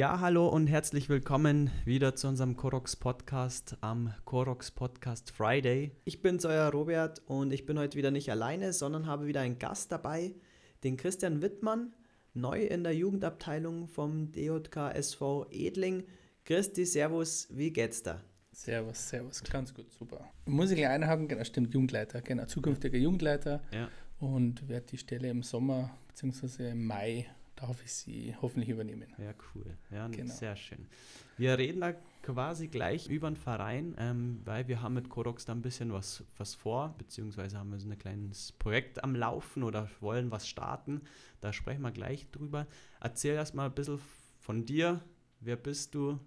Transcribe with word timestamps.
Ja, 0.00 0.18
hallo 0.20 0.48
und 0.48 0.66
herzlich 0.66 1.10
willkommen 1.10 1.70
wieder 1.84 2.16
zu 2.16 2.26
unserem 2.26 2.56
Korox 2.56 2.96
Podcast 2.96 3.76
am 3.82 4.14
Korox 4.24 4.70
Podcast 4.70 5.30
Friday. 5.30 5.90
Ich 6.06 6.22
bin's, 6.22 6.46
euer 6.46 6.70
Robert, 6.70 7.20
und 7.26 7.52
ich 7.52 7.66
bin 7.66 7.78
heute 7.78 7.98
wieder 7.98 8.10
nicht 8.10 8.30
alleine, 8.30 8.72
sondern 8.72 9.06
habe 9.06 9.26
wieder 9.26 9.42
einen 9.42 9.58
Gast 9.58 9.92
dabei, 9.92 10.32
den 10.84 10.96
Christian 10.96 11.42
Wittmann, 11.42 11.92
neu 12.32 12.62
in 12.62 12.82
der 12.82 12.94
Jugendabteilung 12.94 13.88
vom 13.88 14.32
DJK 14.32 14.94
SV 14.94 15.44
Edling. 15.50 16.04
Christi, 16.46 16.86
Servus, 16.86 17.48
wie 17.50 17.70
geht's 17.70 18.02
da? 18.02 18.22
Servus, 18.52 19.06
Servus, 19.06 19.44
ganz 19.44 19.74
gut, 19.74 19.92
super. 19.92 20.24
Muss 20.46 20.70
ich 20.70 20.78
gleich 20.78 20.88
einhaken, 20.88 21.28
genau, 21.28 21.44
stimmt, 21.44 21.74
Jugendleiter, 21.74 22.22
genau, 22.22 22.46
zukünftiger 22.46 22.96
Jugendleiter 22.96 23.60
Ja. 23.70 23.90
und 24.18 24.66
werde 24.66 24.86
die 24.86 24.96
Stelle 24.96 25.28
im 25.28 25.42
Sommer 25.42 25.90
bzw. 26.08 26.70
im 26.70 26.86
Mai 26.86 27.26
darf 27.56 27.82
ich 27.84 27.92
sie 27.92 28.34
hoffentlich 28.40 28.70
übernehmen. 28.70 29.06
Ja, 29.18 29.32
cool. 29.54 29.66
Ja, 29.90 30.08
Genau. 30.08 30.32
sehr 30.32 30.56
schön. 30.56 30.86
Wir 31.36 31.56
reden 31.58 31.80
da 31.80 31.94
quasi 32.22 32.68
gleich 32.68 33.08
über 33.08 33.30
den 33.30 33.36
Verein, 33.36 33.94
ähm, 33.98 34.40
weil 34.44 34.68
wir 34.68 34.82
haben 34.82 34.94
mit 34.94 35.08
Korox 35.08 35.44
da 35.44 35.52
ein 35.52 35.62
bisschen 35.62 35.92
was, 35.92 36.24
was 36.36 36.54
vor, 36.54 36.94
beziehungsweise 36.98 37.58
haben 37.58 37.70
wir 37.70 37.78
so 37.78 37.88
ein 37.88 37.98
kleines 37.98 38.52
Projekt 38.52 39.02
am 39.04 39.14
Laufen 39.14 39.62
oder 39.62 39.88
wollen 40.00 40.30
was 40.30 40.48
starten. 40.48 41.02
Da 41.40 41.52
sprechen 41.52 41.82
wir 41.82 41.90
gleich 41.92 42.30
drüber. 42.30 42.66
Erzähl 43.00 43.34
erst 43.34 43.54
mal 43.54 43.66
ein 43.66 43.74
bisschen 43.74 44.00
von 44.38 44.64
dir. 44.66 45.00
Wer 45.40 45.56
bist 45.56 45.94
du? 45.94 46.18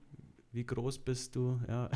Wie 0.51 0.65
groß 0.65 0.99
bist 0.99 1.35
du? 1.35 1.59
Ja. 1.67 1.89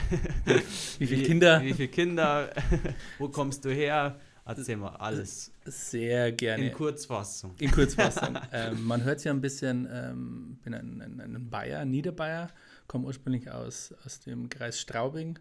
Wie 0.97 1.05
viele 1.07 1.23
Kinder? 1.23 1.61
Wie 1.61 1.73
viele 1.73 1.89
Kinder? 1.89 2.51
Wo 3.19 3.29
kommst 3.29 3.63
du 3.65 3.69
her? 3.71 4.19
Erzähl 4.47 4.77
mal 4.77 4.95
alles. 4.95 5.51
Sehr 5.65 6.31
gerne. 6.31 6.67
In 6.67 6.73
Kurzfassung. 6.73 7.53
In 7.59 7.69
Kurzfassung. 7.69 8.37
ähm, 8.53 8.85
man 8.85 9.03
hört 9.03 9.23
ja 9.23 9.31
ein 9.31 9.41
bisschen, 9.41 9.87
ähm, 9.91 10.59
bin 10.63 10.73
ein, 10.73 11.01
ein, 11.01 11.19
ein 11.19 11.49
Bayer, 11.49 11.83
Niederbayer, 11.83 12.49
komme 12.87 13.07
ursprünglich 13.07 13.51
aus, 13.51 13.93
aus 14.05 14.21
dem 14.21 14.49
Kreis 14.49 14.79
Straubing. 14.79 15.37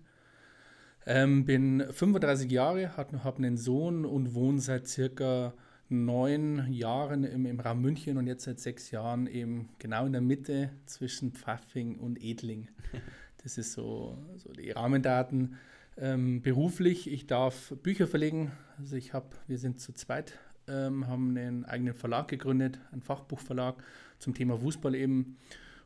Ähm, 1.06 1.44
bin 1.44 1.84
35 1.88 2.50
Jahre, 2.50 2.96
habe 2.96 3.36
einen 3.38 3.56
Sohn 3.56 4.04
und 4.04 4.34
wohne 4.34 4.60
seit 4.60 4.88
circa 4.88 5.54
neun 5.88 6.66
Jahren 6.72 7.22
im, 7.22 7.46
im 7.46 7.60
Raum 7.60 7.80
München 7.80 8.16
und 8.16 8.26
jetzt 8.26 8.44
seit 8.44 8.58
sechs 8.58 8.90
Jahren 8.90 9.28
eben 9.28 9.68
genau 9.78 10.06
in 10.06 10.12
der 10.12 10.20
Mitte 10.20 10.70
zwischen 10.86 11.32
Pfaffing 11.32 11.98
und 11.98 12.22
Edling. 12.22 12.68
Das 13.42 13.58
ist 13.58 13.74
so, 13.74 14.18
so 14.38 14.52
die 14.52 14.72
Rahmendaten. 14.72 15.54
Ähm, 15.98 16.42
beruflich, 16.42 17.10
ich 17.10 17.26
darf 17.26 17.74
Bücher 17.82 18.06
verlegen. 18.06 18.52
Also 18.78 18.96
ich 18.96 19.12
habe, 19.12 19.28
wir 19.46 19.58
sind 19.58 19.80
zu 19.80 19.92
zweit, 19.92 20.38
ähm, 20.68 21.06
haben 21.06 21.36
einen 21.36 21.64
eigenen 21.64 21.94
Verlag 21.94 22.28
gegründet, 22.28 22.78
einen 22.92 23.02
Fachbuchverlag 23.02 23.82
zum 24.18 24.34
Thema 24.34 24.58
Fußball 24.58 24.94
eben 24.94 25.38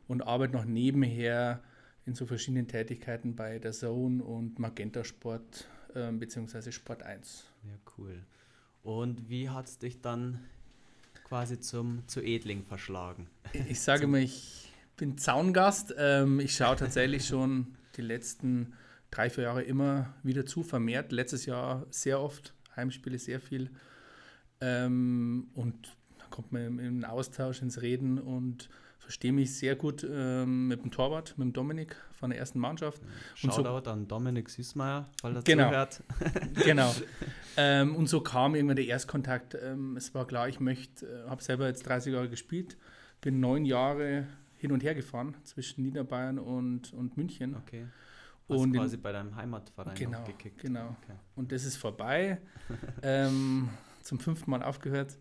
und 0.07 0.21
arbeite 0.21 0.53
noch 0.53 0.65
nebenher 0.65 1.61
in 2.05 2.15
so 2.15 2.25
verschiedenen 2.25 2.67
Tätigkeiten 2.67 3.35
bei 3.35 3.59
der 3.59 3.71
Zone 3.71 4.23
und 4.23 4.59
Magenta 4.59 5.03
Sport 5.03 5.67
ähm, 5.95 6.19
beziehungsweise 6.19 6.71
Sport 6.71 7.03
1. 7.03 7.45
Ja, 7.63 7.75
cool. 7.97 8.23
Und 8.83 9.29
wie 9.29 9.49
hat 9.49 9.67
es 9.67 9.77
dich 9.77 10.01
dann 10.01 10.39
quasi 11.23 11.59
zum, 11.59 12.07
zu 12.07 12.21
Edling 12.21 12.63
verschlagen? 12.63 13.27
Ich 13.69 13.79
sage 13.79 14.03
immer, 14.03 14.17
ich 14.17 14.71
bin 14.97 15.17
Zaungast. 15.17 15.93
Ähm, 15.97 16.39
ich 16.39 16.55
schaue 16.55 16.75
tatsächlich 16.75 17.25
schon 17.25 17.75
die 17.95 18.01
letzten 18.01 18.73
drei, 19.11 19.29
vier 19.29 19.43
Jahre 19.45 19.61
immer 19.63 20.13
wieder 20.23 20.45
zu, 20.45 20.63
vermehrt. 20.63 21.11
Letztes 21.11 21.45
Jahr 21.45 21.85
sehr 21.89 22.19
oft, 22.19 22.53
Heimspiele 22.75 23.19
sehr 23.19 23.39
viel. 23.39 23.69
Ähm, 24.59 25.49
und 25.53 25.95
da 26.17 26.25
kommt 26.29 26.51
man 26.51 26.65
im, 26.65 26.79
im 26.79 27.03
Austausch, 27.05 27.61
ins 27.61 27.81
Reden 27.81 28.19
und 28.19 28.69
verstehe 28.99 29.33
mich 29.33 29.55
sehr 29.55 29.75
gut 29.75 30.07
ähm, 30.09 30.67
mit 30.67 30.83
dem 30.83 30.91
Torwart, 30.91 31.33
mit 31.37 31.47
dem 31.47 31.53
Dominik 31.53 31.95
von 32.13 32.29
der 32.29 32.39
ersten 32.39 32.59
Mannschaft. 32.59 33.01
Und 33.43 33.51
so- 33.51 33.63
Shoutout 33.63 33.89
an 33.89 34.07
Dominik 34.07 34.49
Süßmeier, 34.49 35.09
weil 35.23 35.35
er 35.35 35.41
Genau. 35.41 35.69
zuhört. 35.69 36.03
genau. 36.63 36.95
ähm, 37.57 37.95
und 37.95 38.07
so 38.07 38.21
kam 38.21 38.55
irgendwann 38.55 38.75
der 38.77 38.85
Erstkontakt. 38.85 39.57
Ähm, 39.61 39.97
es 39.97 40.13
war 40.13 40.25
klar, 40.27 40.47
ich 40.47 40.59
möchte, 40.59 41.05
äh, 41.25 41.29
habe 41.29 41.41
selber 41.43 41.67
jetzt 41.67 41.83
30 41.87 42.13
Jahre 42.13 42.29
gespielt, 42.29 42.77
bin 43.19 43.39
neun 43.39 43.65
Jahre 43.65 44.27
hin 44.57 44.71
und 44.71 44.83
her 44.83 44.93
gefahren 44.93 45.35
zwischen 45.43 45.81
Niederbayern 45.83 46.37
und, 46.37 46.93
und 46.93 47.17
München. 47.17 47.55
Okay. 47.55 47.87
Hast 48.51 48.59
Und 48.59 48.73
quasi 48.73 48.97
bei 48.97 49.11
deinem 49.11 49.35
Heimatverein 49.35 49.95
Genau, 49.95 50.23
gekickt. 50.23 50.61
genau. 50.61 50.95
Okay. 51.03 51.17
Und 51.35 51.51
das 51.51 51.63
ist 51.65 51.77
vorbei. 51.77 52.39
ähm, 53.03 53.69
zum 54.03 54.19
fünften 54.19 54.49
Mal 54.51 54.63
aufgehört. 54.63 55.17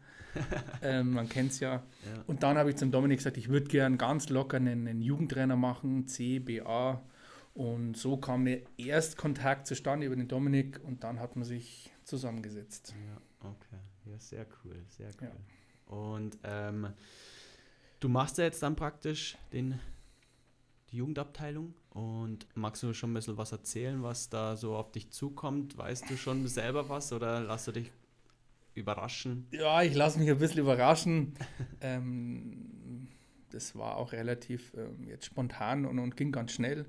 ähm, 0.82 1.12
man 1.12 1.28
kennt 1.28 1.50
es 1.52 1.60
ja. 1.60 1.74
Ja. 1.74 1.82
Und 2.26 2.42
dann 2.42 2.56
habe 2.56 2.70
ich 2.70 2.76
zum 2.76 2.90
Dominik 2.92 3.18
gesagt, 3.18 3.36
ich 3.36 3.48
würde 3.48 3.66
gern 3.66 3.98
ganz 3.98 4.28
locker 4.28 4.56
einen, 4.58 4.86
einen 4.86 5.02
Jugendtrainer 5.02 5.56
machen, 5.56 6.06
C, 6.06 6.38
B, 6.38 6.60
A. 6.60 7.00
Und 7.52 7.96
so 7.96 8.16
kam 8.16 8.44
der 8.44 8.60
Erstkontakt 8.78 9.66
zustande 9.66 10.06
über 10.06 10.14
den 10.16 10.28
Dominik 10.28 10.80
und 10.84 11.02
dann 11.02 11.18
hat 11.18 11.34
man 11.34 11.44
sich 11.44 11.90
zusammengesetzt. 12.04 12.94
Ja, 13.42 13.48
okay. 13.50 13.76
Ja, 14.06 14.18
sehr 14.20 14.46
cool, 14.64 14.76
sehr 14.88 15.08
Ja. 15.20 15.28
cool. 15.88 15.98
Und 15.98 16.38
ähm, 16.44 16.88
du 17.98 18.08
machst 18.08 18.38
ja 18.38 18.44
jetzt 18.44 18.62
dann 18.62 18.76
praktisch 18.76 19.36
den, 19.52 19.80
die 20.90 20.96
Jugendabteilung 20.96 21.74
und 21.90 22.46
magst 22.54 22.82
du 22.82 22.92
schon 22.92 23.10
ein 23.10 23.14
bisschen 23.14 23.36
was 23.36 23.52
erzählen, 23.52 24.02
was 24.02 24.28
da 24.28 24.56
so 24.56 24.74
auf 24.74 24.92
dich 24.92 25.10
zukommt? 25.10 25.76
Weißt 25.76 26.08
du 26.10 26.16
schon 26.16 26.46
selber 26.48 26.88
was 26.88 27.12
oder 27.12 27.40
lass 27.40 27.64
du 27.66 27.72
dich 27.72 27.92
überraschen? 28.74 29.46
Ja, 29.50 29.82
ich 29.82 29.94
lasse 29.94 30.18
mich 30.18 30.30
ein 30.30 30.38
bisschen 30.38 30.60
überraschen. 30.60 31.34
ähm, 31.80 33.08
das 33.50 33.76
war 33.76 33.96
auch 33.96 34.12
relativ 34.12 34.72
ähm, 34.76 35.06
jetzt 35.06 35.26
spontan 35.26 35.86
und, 35.86 35.98
und 35.98 36.16
ging 36.16 36.32
ganz 36.32 36.52
schnell. 36.52 36.86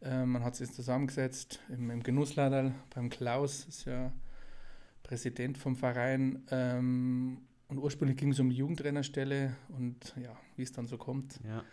Ähm, 0.00 0.32
man 0.32 0.44
hat 0.44 0.56
sich 0.56 0.70
zusammengesetzt 0.72 1.60
im, 1.68 1.90
im 1.90 2.02
Genusslader 2.02 2.72
beim 2.94 3.08
Klaus, 3.08 3.66
ist 3.66 3.84
ja 3.84 4.12
Präsident 5.02 5.58
vom 5.58 5.76
Verein. 5.76 6.42
Ähm, 6.50 7.38
und 7.68 7.78
ursprünglich 7.78 8.18
ging 8.18 8.32
es 8.32 8.40
um 8.40 8.50
die 8.50 8.56
Jugendtrainerstelle 8.56 9.56
und 9.68 10.14
ja, 10.20 10.36
wie 10.56 10.62
es 10.62 10.72
dann 10.72 10.86
so 10.86 10.98
kommt. 10.98 11.40
Ja, 11.44 11.64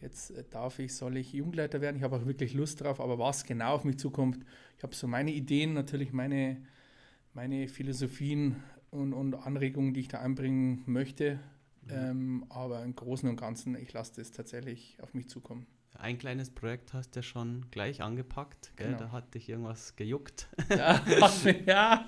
Jetzt 0.00 0.30
äh, 0.30 0.44
darf 0.48 0.78
ich, 0.78 0.94
soll 0.94 1.16
ich 1.16 1.32
Jugendleiter 1.32 1.80
werden. 1.80 1.96
Ich 1.96 2.02
habe 2.02 2.16
auch 2.16 2.26
wirklich 2.26 2.54
Lust 2.54 2.80
drauf, 2.82 3.00
aber 3.00 3.18
was 3.18 3.44
genau 3.44 3.74
auf 3.74 3.84
mich 3.84 3.98
zukommt, 3.98 4.44
ich 4.76 4.82
habe 4.82 4.94
so 4.94 5.06
meine 5.08 5.32
Ideen, 5.32 5.72
natürlich 5.74 6.12
meine, 6.12 6.58
meine 7.34 7.68
Philosophien 7.68 8.62
und, 8.90 9.12
und 9.12 9.34
Anregungen, 9.34 9.94
die 9.94 10.00
ich 10.00 10.08
da 10.08 10.20
einbringen 10.20 10.82
möchte. 10.86 11.40
Ähm, 11.90 12.44
aber 12.50 12.82
im 12.84 12.94
Großen 12.94 13.28
und 13.28 13.36
Ganzen, 13.36 13.74
ich 13.74 13.92
lasse 13.94 14.12
das 14.16 14.30
tatsächlich 14.30 14.98
auf 15.00 15.14
mich 15.14 15.28
zukommen. 15.30 15.66
ein 15.94 16.18
kleines 16.18 16.50
Projekt 16.50 16.92
hast 16.92 17.16
du 17.16 17.20
ja 17.20 17.22
schon 17.22 17.64
gleich 17.70 18.02
angepackt, 18.02 18.72
gell? 18.76 18.88
Genau. 18.88 18.98
Da 18.98 19.12
hat 19.12 19.34
dich 19.34 19.48
irgendwas 19.48 19.96
gejuckt. 19.96 20.48
Ja, 20.68 21.00
ja. 21.66 22.06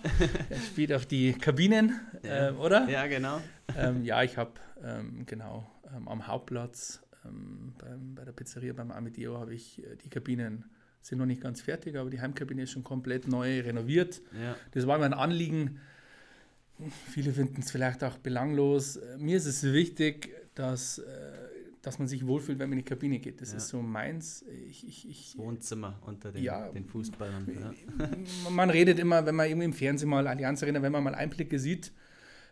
er 0.50 0.56
spielt 0.59 0.93
auf 0.93 1.06
die 1.06 1.33
Kabinen, 1.33 1.99
Ja. 2.23 2.49
ähm, 2.50 2.59
oder? 2.61 2.89
ja, 2.91 3.06
genau. 3.06 3.41
ähm, 3.75 4.05
ja, 4.05 4.23
ich 4.23 4.37
habe 4.37 4.53
ähm, 4.84 5.25
genau 5.25 5.67
ähm, 5.97 6.06
am 6.09 6.27
Hauptplatz 6.27 7.00
ähm, 7.25 7.72
beim, 7.78 8.14
bei 8.14 8.25
der 8.25 8.32
Pizzeria 8.32 8.72
beim 8.72 8.91
Amedeo 8.91 9.38
habe 9.38 9.54
ich 9.54 9.78
äh, 9.84 9.97
die 10.04 10.08
Kabinen 10.08 10.64
sind 11.03 11.19
noch 11.19 11.26
nicht 11.26 11.41
ganz 11.41 11.62
fertig, 11.62 11.97
aber 11.97 12.10
die 12.10 12.20
Heimkabine 12.20 12.62
ist 12.64 12.72
schon 12.72 12.84
komplett 12.84 13.26
neu 13.26 13.60
renoviert. 13.60 14.20
Ja, 14.38 14.54
Das 14.72 14.86
war 14.86 14.98
mir 14.98 15.06
ein 15.06 15.14
Anliegen. 15.14 15.78
Viele 17.10 17.32
finden 17.32 17.60
es 17.60 17.70
vielleicht 17.70 18.03
auch 18.04 18.16
belanglos. 18.19 18.97
Äh, 18.97 19.19
Mir 19.19 19.36
ist 19.36 19.47
es 19.47 19.62
wichtig, 19.64 20.31
dass, 20.54 20.98
äh, 20.98 21.04
dass 21.82 21.98
man 21.98 22.08
sich 22.08 22.26
wohlfühlt, 22.26 22.58
wenn 22.58 22.69
man 22.70 22.78
in 22.78 22.84
die 22.84 22.88
Kabine 22.88 23.19
geht. 23.19 23.41
Das 23.41 23.52
Ja. 23.52 23.58
ist 23.58 23.69
so 23.69 23.81
meins. 23.82 24.44
Ich, 24.69 24.87
ich, 24.87 25.08
ich, 25.08 25.38
Wohnzimmer 25.38 25.98
unter 26.06 26.32
den, 26.32 26.42
Ja. 26.42 26.69
den 26.70 26.84
Fußballern. 26.87 27.47
Man 28.50 28.70
redet 28.70 28.98
immer, 28.98 29.25
wenn 29.26 29.34
man 29.34 29.47
irgendwie 29.48 29.64
im 29.66 29.72
Fernsehen 29.75 30.08
mal 30.10 30.26
Allianz 30.26 30.62
Arena, 30.62 30.82
wenn 30.82 30.92
man 30.92 31.04
mal 31.04 31.14
Einblicke 31.14 31.58
sieht 31.58 31.93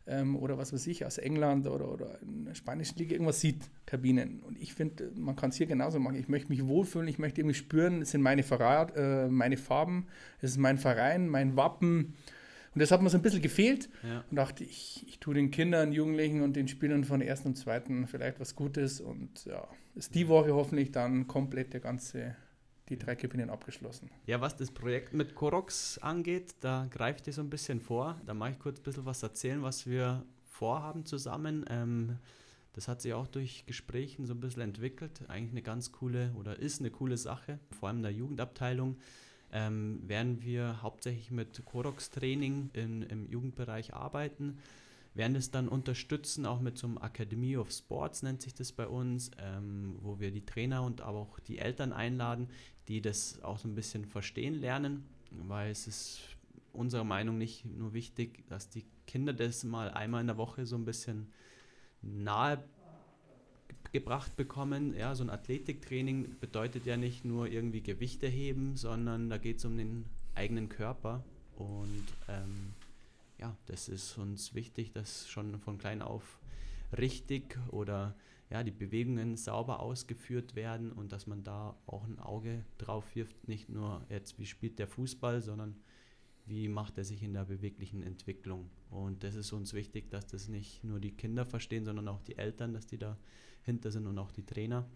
ähm, 0.09 0.37
oder 0.37 0.59
was 0.59 0.73
weiß 0.73 0.87
ich, 0.89 1.05
aus 1.07 1.19
England 1.19 1.67
oder, 1.67 1.93
oder 1.93 2.19
in 2.23 2.47
der 2.47 2.55
spanischen 2.55 2.99
Liga 2.99 3.13
irgendwas 3.13 3.41
sieht, 3.41 3.63
Kabinen. 3.87 4.41
Und 4.41 4.59
ich 4.61 4.75
finde, 4.75 5.11
man 5.17 5.37
kann 5.37 5.51
es 5.51 5.57
hier 5.57 5.67
genauso 5.67 6.01
machen. 6.01 6.17
Ich 6.17 6.29
möchte 6.29 6.49
mich 6.49 6.67
wohlfühlen, 6.67 7.07
ich 7.09 7.19
möchte 7.19 7.41
irgendwie 7.41 7.55
spüren, 7.55 8.03
es 8.03 8.11
sind 8.11 8.23
meine, 8.23 8.43
Verrat, 8.43 8.95
äh, 8.97 9.29
meine 9.29 9.57
Farben, 9.57 10.07
es 10.41 10.51
ist 10.53 10.59
mein 10.59 10.79
Verein, 10.79 11.29
mein 11.29 11.57
Wappen. 11.57 12.15
Und 12.75 12.83
das 12.83 12.91
hat 12.91 13.03
mir 13.03 13.11
so 13.11 13.19
ein 13.19 13.23
bisschen 13.23 13.43
gefehlt 13.43 13.89
Ja. 14.03 14.25
und 14.31 14.37
dachte, 14.37 14.63
ich, 14.63 15.05
ich 15.09 15.19
tue 15.19 15.35
den 15.35 15.51
Kindern, 15.51 15.91
Jugendlichen 15.93 16.43
und 16.43 16.55
den 16.55 16.69
Spielern 16.69 17.05
von 17.05 17.21
ersten 17.21 17.49
und 17.49 17.57
zweiten 17.57 18.07
vielleicht 18.07 18.39
was 18.41 18.55
Gutes. 18.57 19.01
Und 19.01 19.45
ja, 19.47 19.67
ist 19.95 20.15
die 20.15 20.29
Woche 20.29 20.55
hoffentlich 20.55 20.93
dann 20.93 21.27
komplett 21.27 21.73
der 21.73 21.81
ganze, 21.81 22.37
die 22.89 22.99
drei 22.99 23.15
Kabinen 23.17 23.51
abgeschlossen. 23.51 24.11
Ja, 24.27 24.41
was 24.41 24.57
das 24.57 24.71
Projekt 24.71 25.13
mit 25.13 25.35
Korox 25.35 25.99
angeht, 25.99 26.55
da 26.61 26.87
greife 26.91 27.19
ich 27.19 27.23
dir 27.23 27.33
so 27.33 27.43
ein 27.43 27.51
bisschen 27.51 27.81
vor. 27.81 28.21
Da 28.27 28.35
mache 28.35 28.53
ich 28.53 28.59
kurz 28.59 28.81
ein 28.81 28.83
bisschen 28.83 29.05
was 29.07 29.23
erzählen, 29.23 29.63
was 29.63 29.87
wir 29.87 30.25
vorhaben 30.45 31.05
zusammen. 31.05 31.65
Ähm, 31.69 32.19
das 32.73 32.89
hat 32.89 33.03
sich 33.03 33.13
auch 33.13 33.27
durch 33.27 33.67
Gesprächen 33.67 34.27
so 34.27 34.35
ein 34.35 34.41
bisschen 34.41 34.63
entwickelt. 34.63 35.23
Eigentlich 35.29 35.51
eine 35.53 35.63
ganz 35.63 35.93
coole 35.93 36.33
oder 36.39 36.59
ist 36.59 36.81
eine 36.81 36.91
coole 36.91 37.17
Sache, 37.17 37.59
vor 37.79 37.89
allem 37.89 37.99
in 37.99 38.03
der 38.05 38.13
Jugendabteilung. 38.13 38.97
Ähm, 39.51 40.03
werden 40.07 40.43
wir 40.43 40.83
hauptsächlich 40.83 41.31
mit 41.31 41.65
Korox-Training 41.65 42.71
in- 42.75 43.03
im 43.03 43.27
Jugendbereich 43.31 43.95
arbeiten. 43.95 44.59
Werden 45.15 45.35
das 45.35 45.51
dann 45.51 45.69
unterstützen, 45.69 46.47
auch 46.47 46.61
mit 46.61 46.79
so 46.79 46.87
einem 46.87 46.99
Academy 46.99 47.57
of 47.57 47.71
Sports 47.71 48.23
nennt 48.23 48.43
sich 48.43 48.55
das 48.55 48.73
bei 48.73 48.87
uns, 48.87 49.31
ähm, 49.39 49.97
wo 50.01 50.21
wir 50.21 50.31
die 50.31 50.45
Trainer 50.45 50.83
und 50.83 51.01
aber 51.01 51.19
auch 51.19 51.41
die 51.41 51.59
Eltern 51.59 51.93
einladen, 51.93 52.49
die 52.89 53.01
das 53.01 53.43
auch 53.43 53.59
so 53.59 53.69
ein 53.69 53.75
bisschen 53.75 54.05
verstehen 54.05 54.55
lernen, 54.55 55.05
weil 55.31 55.71
es 55.71 55.87
ist 55.87 56.21
unserer 56.73 57.05
Meinung 57.05 57.39
nicht 57.39 57.65
nur 57.65 57.93
wichtig, 57.93 58.47
dass 58.49 58.71
die 58.71 58.85
Kinder 59.07 59.33
das 59.33 59.65
mal 59.65 59.91
einmal 59.91 60.21
in 60.21 60.29
der 60.29 60.37
Woche 60.37 60.67
so 60.67 60.77
ein 60.77 60.85
bisschen 60.85 61.33
nahe 62.03 62.63
gebracht 63.93 64.37
bekommen. 64.37 64.95
Ja, 64.95 65.15
so 65.15 65.25
ein 65.25 65.31
Athletiktraining 65.31 66.39
bedeutet 66.41 66.87
ja 66.87 66.97
nicht 66.97 67.25
nur 67.25 67.49
irgendwie 67.49 67.83
Gewichte 67.83 68.27
heben, 68.27 68.77
sondern 68.77 69.31
da 69.31 69.39
geht 69.39 69.59
es 69.59 69.65
um 69.65 69.77
den 69.77 70.05
eigenen 70.35 70.69
Körper. 70.69 71.25
Und 71.57 72.05
ähm, 72.29 72.75
ja, 73.39 73.57
das 73.67 73.89
ist 73.89 74.19
uns 74.19 74.55
wichtig, 74.55 74.93
dass 74.93 75.29
schon 75.29 75.59
von 75.61 75.79
klein 75.79 76.03
auf 76.03 76.41
richtig 76.97 77.59
oder 77.71 78.17
ja, 78.51 78.63
die 78.63 78.71
Bewegungen 78.71 79.37
sauber 79.37 79.81
ausgeführt 79.81 80.55
werden 80.55 80.93
und 80.93 81.13
dass 81.13 81.27
man 81.27 81.45
da 81.45 81.77
auch 81.87 82.05
ein 82.05 82.19
Auge 82.19 82.65
drauf 82.79 83.15
wirft, 83.15 83.47
nicht 83.47 83.69
nur 83.69 84.05
jetzt, 84.09 84.39
wie 84.39 84.47
spielt 84.47 84.79
der 84.79 84.89
Fußball, 84.89 85.43
sondern 85.43 85.77
wie 86.47 86.69
macht 86.69 86.97
er 86.97 87.05
sich 87.05 87.23
in 87.23 87.35
der 87.35 87.45
beweglichen 87.45 88.03
Entwicklung. 88.03 88.71
Und 88.91 89.23
das 89.23 89.35
ist 89.35 89.53
uns 89.53 89.75
wichtig, 89.75 90.11
dass 90.11 90.27
das 90.27 90.49
nicht 90.49 90.83
nur 90.83 90.99
die 90.99 91.13
Kinder 91.13 91.45
verstehen, 91.45 91.85
sondern 91.85 92.09
auch 92.09 92.23
die 92.23 92.39
Eltern, 92.39 92.73
dass 92.73 92.87
die 92.87 92.99
dahinter 92.99 93.91
sind 93.91 94.07
und 94.07 94.19
auch 94.19 94.33
die 94.33 94.47
Trainer. 94.47 94.89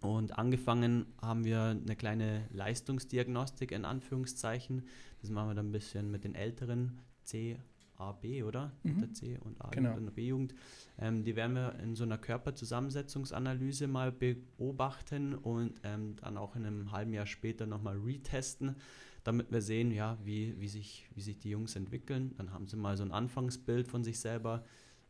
Und 0.00 0.38
angefangen 0.38 1.06
haben 1.20 1.44
wir 1.44 1.60
eine 1.62 1.96
kleine 1.96 2.46
Leistungsdiagnostik 2.52 3.72
in 3.72 3.84
Anführungszeichen. 3.84 4.84
Das 5.20 5.30
machen 5.30 5.48
wir 5.48 5.54
dann 5.54 5.68
ein 5.70 5.72
bisschen 5.72 6.12
mit 6.12 6.22
den 6.22 6.36
Älteren, 6.36 7.00
C, 7.26 7.58
A, 7.96 8.12
B, 8.12 8.42
oder? 8.42 8.72
Mhm. 8.82 9.00
Der 9.00 9.12
C 9.12 9.38
und 9.38 9.60
A 9.60 9.70
genau. 9.70 9.94
und 9.96 10.14
B-Jugend. 10.14 10.54
Ähm, 10.98 11.24
die 11.24 11.36
werden 11.36 11.54
wir 11.54 11.78
in 11.80 11.94
so 11.94 12.04
einer 12.04 12.18
Körperzusammensetzungsanalyse 12.18 13.86
mal 13.86 14.12
beobachten 14.12 15.34
und 15.34 15.80
ähm, 15.82 16.16
dann 16.16 16.36
auch 16.36 16.56
in 16.56 16.66
einem 16.66 16.92
halben 16.92 17.12
Jahr 17.12 17.26
später 17.26 17.66
nochmal 17.66 17.96
retesten, 17.96 18.76
damit 19.24 19.50
wir 19.50 19.62
sehen, 19.62 19.90
ja, 19.90 20.18
wie, 20.24 20.58
wie, 20.60 20.68
sich, 20.68 21.08
wie 21.14 21.20
sich 21.20 21.38
die 21.38 21.50
Jungs 21.50 21.76
entwickeln. 21.76 22.34
Dann 22.36 22.52
haben 22.52 22.66
sie 22.66 22.76
mal 22.76 22.96
so 22.96 23.02
ein 23.02 23.12
Anfangsbild 23.12 23.88
von 23.88 24.04
sich 24.04 24.20
selber. 24.20 24.64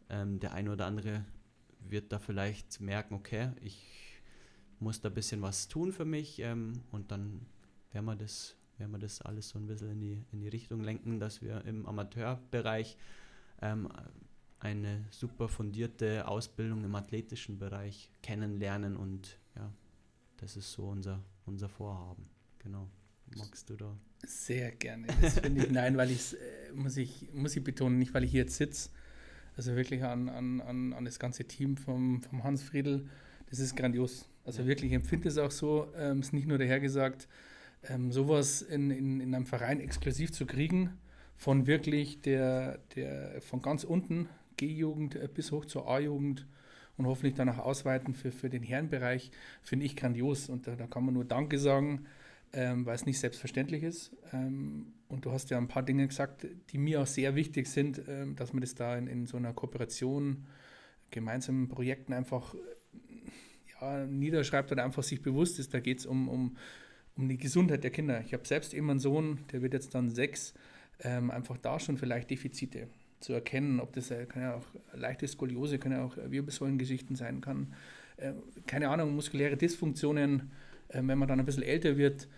Ähm, 0.08 0.40
der 0.40 0.54
eine 0.54 0.72
oder 0.72 0.86
andere 0.86 1.24
wird 1.80 2.12
da 2.12 2.18
vielleicht 2.18 2.80
merken, 2.80 3.14
okay, 3.14 3.50
ich 3.60 4.22
muss 4.78 5.00
da 5.00 5.08
ein 5.08 5.14
bisschen 5.14 5.42
was 5.42 5.68
tun 5.68 5.92
für 5.92 6.04
mich 6.04 6.38
ähm, 6.40 6.82
und 6.92 7.10
dann 7.10 7.46
werden 7.92 8.06
wir, 8.06 8.16
das, 8.16 8.56
werden 8.78 8.92
wir 8.92 8.98
das 8.98 9.22
alles 9.22 9.48
so 9.48 9.58
ein 9.58 9.66
bisschen 9.66 9.90
in 9.90 10.00
die, 10.00 10.24
in 10.32 10.40
die 10.40 10.48
Richtung 10.48 10.82
lenken, 10.82 11.20
dass 11.20 11.42
wir 11.42 11.64
im 11.64 11.86
Amateurbereich 11.86 12.96
ähm, 13.62 13.88
eine 14.58 15.04
super 15.10 15.48
fundierte 15.48 16.26
Ausbildung 16.26 16.84
im 16.84 16.94
athletischen 16.94 17.58
Bereich 17.58 18.10
kennenlernen 18.22 18.96
und 18.96 19.38
ja, 19.54 19.70
das 20.38 20.56
ist 20.56 20.72
so 20.72 20.84
unser, 20.88 21.22
unser 21.44 21.68
Vorhaben. 21.68 22.28
Genau. 22.58 22.88
Magst 23.36 23.68
du 23.70 23.76
da? 23.76 23.96
Sehr 24.24 24.72
gerne. 24.72 25.06
Das 25.20 25.38
finde 25.40 25.64
ich, 25.64 25.70
nein, 25.70 25.96
weil 25.96 26.10
ich, 26.10 26.34
äh, 26.34 26.72
muss 26.74 26.96
ich, 26.96 27.28
muss 27.32 27.56
ich 27.56 27.64
betonen, 27.64 27.98
nicht 27.98 28.14
weil 28.14 28.24
ich 28.24 28.30
hier 28.30 28.42
jetzt 28.42 28.56
sitze, 28.56 28.90
also 29.56 29.74
wirklich 29.74 30.04
an, 30.04 30.28
an, 30.28 30.60
an, 30.60 30.92
an 30.92 31.04
das 31.04 31.18
ganze 31.18 31.44
Team 31.44 31.76
vom, 31.76 32.22
vom 32.22 32.44
Hans 32.44 32.62
Friedel, 32.62 33.08
das 33.48 33.58
ist 33.58 33.76
grandios. 33.76 34.28
Also 34.44 34.62
ja. 34.62 34.68
wirklich, 34.68 34.92
ich 34.92 34.96
empfinde 34.96 35.28
es 35.28 35.38
auch 35.38 35.50
so, 35.50 35.92
ähm, 35.96 36.20
ist 36.20 36.32
nicht 36.32 36.46
nur 36.46 36.58
dahergesagt, 36.58 37.28
ähm, 37.88 38.12
sowas 38.12 38.62
in, 38.62 38.90
in, 38.90 39.20
in 39.20 39.34
einem 39.34 39.46
Verein 39.46 39.80
exklusiv 39.80 40.32
zu 40.32 40.46
kriegen, 40.46 40.90
von 41.36 41.66
wirklich 41.66 42.22
der, 42.22 42.78
der 42.94 43.40
von 43.42 43.62
ganz 43.62 43.84
unten, 43.84 44.28
G-Jugend 44.56 45.16
äh, 45.16 45.28
bis 45.32 45.52
hoch 45.52 45.64
zur 45.64 45.88
A-Jugend 45.88 46.46
und 46.96 47.06
hoffentlich 47.06 47.34
dann 47.34 47.48
auch 47.48 47.58
ausweiten 47.58 48.14
für, 48.14 48.32
für 48.32 48.48
den 48.48 48.62
Herrenbereich, 48.62 49.30
finde 49.62 49.84
ich 49.84 49.96
grandios. 49.96 50.48
Und 50.48 50.66
da, 50.66 50.76
da 50.76 50.86
kann 50.86 51.04
man 51.04 51.14
nur 51.14 51.24
Danke 51.24 51.58
sagen 51.58 52.06
ähm, 52.52 52.86
weil 52.86 52.94
es 52.94 53.06
nicht 53.06 53.18
selbstverständlich 53.20 53.82
ist. 53.82 54.12
Ähm, 54.32 54.94
und 55.08 55.24
du 55.24 55.32
hast 55.32 55.50
ja 55.50 55.58
ein 55.58 55.68
paar 55.68 55.82
Dinge 55.82 56.06
gesagt, 56.08 56.46
die 56.70 56.78
mir 56.78 57.02
auch 57.02 57.06
sehr 57.06 57.34
wichtig 57.34 57.68
sind, 57.68 58.00
ähm, 58.08 58.34
dass 58.34 58.52
man 58.52 58.62
das 58.62 58.74
da 58.74 58.96
in, 58.96 59.06
in 59.06 59.26
so 59.26 59.36
einer 59.36 59.52
Kooperation, 59.52 60.46
gemeinsamen 61.10 61.68
Projekten 61.68 62.12
einfach 62.12 62.54
ja, 63.80 64.06
niederschreibt 64.06 64.72
oder 64.72 64.84
einfach 64.84 65.02
sich 65.02 65.22
bewusst 65.22 65.58
ist, 65.58 65.72
da 65.74 65.80
geht 65.80 66.00
es 66.00 66.06
um, 66.06 66.28
um, 66.28 66.56
um 67.16 67.28
die 67.28 67.38
Gesundheit 67.38 67.84
der 67.84 67.90
Kinder. 67.90 68.20
Ich 68.20 68.32
habe 68.32 68.46
selbst 68.46 68.74
immer 68.74 68.92
einen 68.92 69.00
Sohn, 69.00 69.38
der 69.52 69.62
wird 69.62 69.72
jetzt 69.72 69.94
dann 69.94 70.10
sechs, 70.10 70.54
ähm, 71.00 71.30
einfach 71.30 71.56
da 71.58 71.78
schon 71.78 71.96
vielleicht 71.96 72.30
Defizite 72.30 72.88
zu 73.20 73.32
erkennen, 73.32 73.80
ob 73.80 73.92
das 73.92 74.10
äh, 74.10 74.26
kann 74.26 74.42
ja 74.42 74.54
auch 74.54 74.66
leichte 74.94 75.26
Skoliose, 75.26 75.78
kann 75.78 75.92
ja 75.92 76.04
auch 76.04 76.16
Wirbelsäulengeschichten 76.16 77.16
sein, 77.16 77.40
kann, 77.40 77.74
äh, 78.16 78.32
keine 78.66 78.90
Ahnung, 78.90 79.14
muskuläre 79.14 79.56
Dysfunktionen, 79.56 80.50
äh, 80.88 81.02
wenn 81.02 81.18
man 81.18 81.28
dann 81.28 81.40
ein 81.40 81.46
bisschen 81.46 81.62
älter 81.62 81.96
wird, 81.96 82.28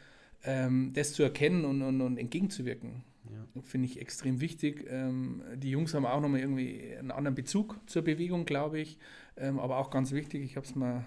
ähm, 0.45 0.93
das 0.95 1.13
zu 1.13 1.23
erkennen 1.23 1.65
und, 1.65 1.83
und, 1.83 2.01
und 2.01 2.17
entgegenzuwirken. 2.17 3.03
Ja. 3.31 3.63
Finde 3.63 3.87
ich 3.87 4.01
extrem 4.01 4.41
wichtig. 4.41 4.87
Ähm, 4.89 5.43
die 5.57 5.71
Jungs 5.71 5.93
haben 5.95 6.07
auch 6.07 6.21
nochmal 6.21 6.41
irgendwie 6.41 6.97
einen 6.99 7.11
anderen 7.11 7.35
Bezug 7.35 7.79
zur 7.87 8.03
Bewegung, 8.03 8.45
glaube 8.45 8.81
ich. 8.81 8.99
Ähm, 9.37 9.59
aber 9.59 9.79
auch 9.79 9.91
ganz 9.91 10.13
wichtig, 10.13 10.43
ich 10.43 10.57
habe 10.57 10.67
es 10.67 10.75
mal, 10.75 11.05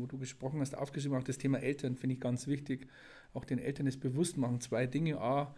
wo 0.00 0.06
du 0.06 0.18
gesprochen 0.18 0.60
hast, 0.60 0.76
aufgeschrieben, 0.76 1.16
auch 1.16 1.24
das 1.24 1.38
Thema 1.38 1.58
Eltern 1.58 1.96
finde 1.96 2.14
ich 2.14 2.20
ganz 2.20 2.46
wichtig. 2.46 2.88
Auch 3.32 3.44
den 3.44 3.58
Eltern 3.58 3.86
das 3.86 3.96
bewusst 3.96 4.36
machen. 4.36 4.60
Zwei 4.60 4.86
Dinge. 4.86 5.20
A, 5.20 5.54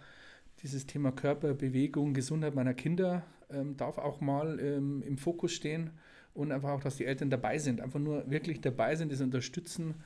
dieses 0.63 0.87
Thema 0.87 1.13
Körper, 1.13 1.55
Bewegung, 1.55 2.15
Gesundheit 2.15 2.55
meiner 2.55 2.75
Kinder 2.75 3.25
ähm, 3.51 3.77
darf 3.77 3.99
auch 3.99 4.21
mal 4.21 4.59
ähm, 4.61 5.03
im 5.03 5.19
Fokus 5.19 5.53
stehen 5.53 5.91
und 6.35 6.53
einfach 6.53 6.71
auch, 6.71 6.81
dass 6.81 6.97
die 6.97 7.05
Eltern 7.05 7.31
dabei 7.31 7.59
sind. 7.59 7.81
Einfach 7.81 8.01
nur 8.01 8.31
wirklich 8.31 8.61
dabei 8.61 8.97
sind, 8.97 9.13
das 9.13 9.21
unterstützen 9.21 9.97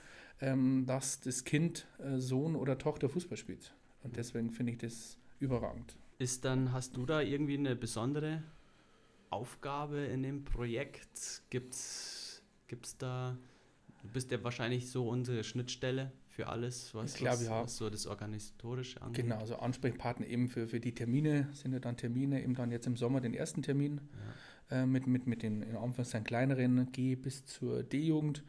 ähm, 0.41 0.85
dass 0.87 1.21
das 1.21 1.45
Kind, 1.45 1.87
äh, 1.99 2.19
Sohn 2.19 2.57
oder 2.57 2.79
Tochter 2.79 3.09
Fußball 3.09 3.37
spielt. 3.37 3.75
Und 4.03 4.17
deswegen 4.17 4.51
finde 4.51 4.73
ich 4.73 4.79
das 4.79 5.19
überragend. 5.39 5.97
Ist 6.19 6.45
dann, 6.45 6.73
hast 6.73 6.97
du 6.97 7.07
da 7.07 7.21
irgendwie 7.21 7.59
eine 7.59 7.77
besondere 7.77 8.43
Aufgabe 9.31 9.99
in 9.99 10.23
dem 10.23 10.45
Projekt? 10.45 11.43
Gibt 11.51 11.75
es 11.75 12.43
da, 12.99 13.37
du 14.03 14.09
bist 14.09 14.31
ja 14.31 14.43
wahrscheinlich 14.43 14.91
so 14.91 15.09
unsere 15.09 15.45
Schnittstelle 15.45 16.13
für 16.29 16.49
alles, 16.49 16.95
was, 16.95 17.15
glaub, 17.15 17.35
was, 17.35 17.45
ja. 17.45 17.63
was 17.63 17.77
so 17.77 17.91
das 17.91 18.07
Organisatorische 18.07 19.03
angeht. 19.03 19.25
Genau, 19.25 19.39
also 19.39 19.57
Ansprechpartner 19.57 20.27
eben 20.27 20.49
für, 20.49 20.69
für 20.69 20.81
die 20.81 20.95
Termine 20.95 21.49
sind 21.53 21.73
ja 21.73 21.81
dann 21.81 21.97
Termine, 21.97 22.43
eben 22.43 22.55
dann 22.55 22.71
jetzt 22.71 22.87
im 22.87 22.97
Sommer 22.97 23.21
den 23.21 23.35
ersten 23.35 23.63
Termin 23.63 24.01
ja. 24.71 24.83
äh, 24.83 24.87
mit, 24.87 25.07
mit, 25.07 25.27
mit 25.27 25.43
den 25.43 25.63
in 25.63 25.77
Anführungszeichen 25.77 26.25
kleineren 26.25 26.91
G 26.93 27.15
bis 27.17 27.45
zur 27.47 27.83
D-Jugend 27.83 28.45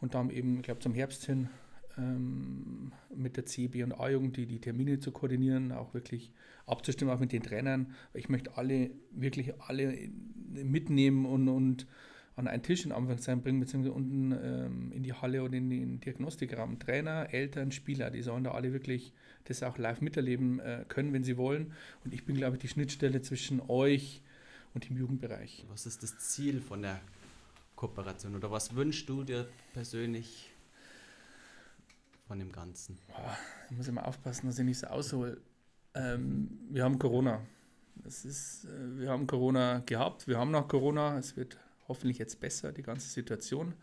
und 0.00 0.14
dann 0.14 0.30
eben, 0.30 0.56
ich 0.56 0.62
glaube, 0.62 0.80
zum 0.80 0.94
Herbst 0.94 1.24
hin 1.26 1.48
ähm, 1.98 2.92
mit 3.14 3.36
der 3.36 3.46
C, 3.46 3.68
B 3.68 3.82
und 3.82 3.92
A-Jugend 3.92 4.36
die, 4.36 4.46
die 4.46 4.60
Termine 4.60 4.98
zu 4.98 5.12
koordinieren, 5.12 5.72
auch 5.72 5.94
wirklich 5.94 6.32
abzustimmen, 6.66 7.14
auch 7.14 7.20
mit 7.20 7.32
den 7.32 7.42
Trainern. 7.42 7.94
Ich 8.14 8.28
möchte 8.28 8.56
alle, 8.56 8.90
wirklich 9.10 9.60
alle 9.60 9.96
mitnehmen 10.50 11.26
und, 11.26 11.48
und 11.48 11.86
an 12.36 12.48
einen 12.48 12.62
Tisch 12.62 12.84
in 12.84 12.92
Anführungszeichen 12.92 13.42
bringen, 13.42 13.60
beziehungsweise 13.60 13.94
unten 13.94 14.32
ähm, 14.32 14.92
in 14.92 15.02
die 15.02 15.14
Halle 15.14 15.42
oder 15.42 15.54
in 15.54 15.70
den 15.70 16.00
Diagnostikraum. 16.00 16.78
Trainer, 16.78 17.32
Eltern, 17.32 17.72
Spieler, 17.72 18.10
die 18.10 18.22
sollen 18.22 18.44
da 18.44 18.52
alle 18.52 18.74
wirklich 18.74 19.14
das 19.44 19.62
auch 19.62 19.78
live 19.78 20.02
miterleben 20.02 20.60
äh, 20.60 20.84
können, 20.86 21.14
wenn 21.14 21.24
sie 21.24 21.38
wollen. 21.38 21.72
Und 22.04 22.12
ich 22.12 22.26
bin, 22.26 22.36
glaube 22.36 22.56
ich, 22.56 22.60
die 22.60 22.68
Schnittstelle 22.68 23.22
zwischen 23.22 23.62
euch 23.68 24.22
und 24.74 24.86
dem 24.86 24.98
Jugendbereich. 24.98 25.64
Was 25.70 25.86
ist 25.86 26.02
das 26.02 26.18
Ziel 26.18 26.60
von 26.60 26.82
der 26.82 27.00
Kooperation? 27.74 28.36
Oder 28.36 28.50
was 28.50 28.74
wünschst 28.74 29.08
du 29.08 29.24
dir 29.24 29.48
persönlich 29.72 30.52
von 32.28 32.38
dem 32.38 32.52
Ganzen? 32.52 32.98
Ich 33.70 33.76
muss 33.78 33.88
immer 33.88 34.06
aufpassen, 34.06 34.46
dass 34.46 34.58
ich 34.58 34.64
nicht 34.64 34.78
so 34.78 34.88
aushole. 34.88 35.40
Ähm, 35.94 36.50
wir 36.68 36.84
haben 36.84 36.98
Corona. 36.98 37.40
Das 37.94 38.26
ist, 38.26 38.66
äh, 38.66 38.98
wir 38.98 39.08
haben 39.08 39.26
Corona 39.26 39.78
gehabt, 39.86 40.28
wir 40.28 40.38
haben 40.38 40.50
noch 40.50 40.68
Corona. 40.68 41.16
Es 41.16 41.34
wird 41.38 41.58
hoffentlich 41.88 42.18
jetzt 42.18 42.40
besser, 42.40 42.72
die 42.72 42.82
ganze 42.82 43.08
Situation. 43.08 43.74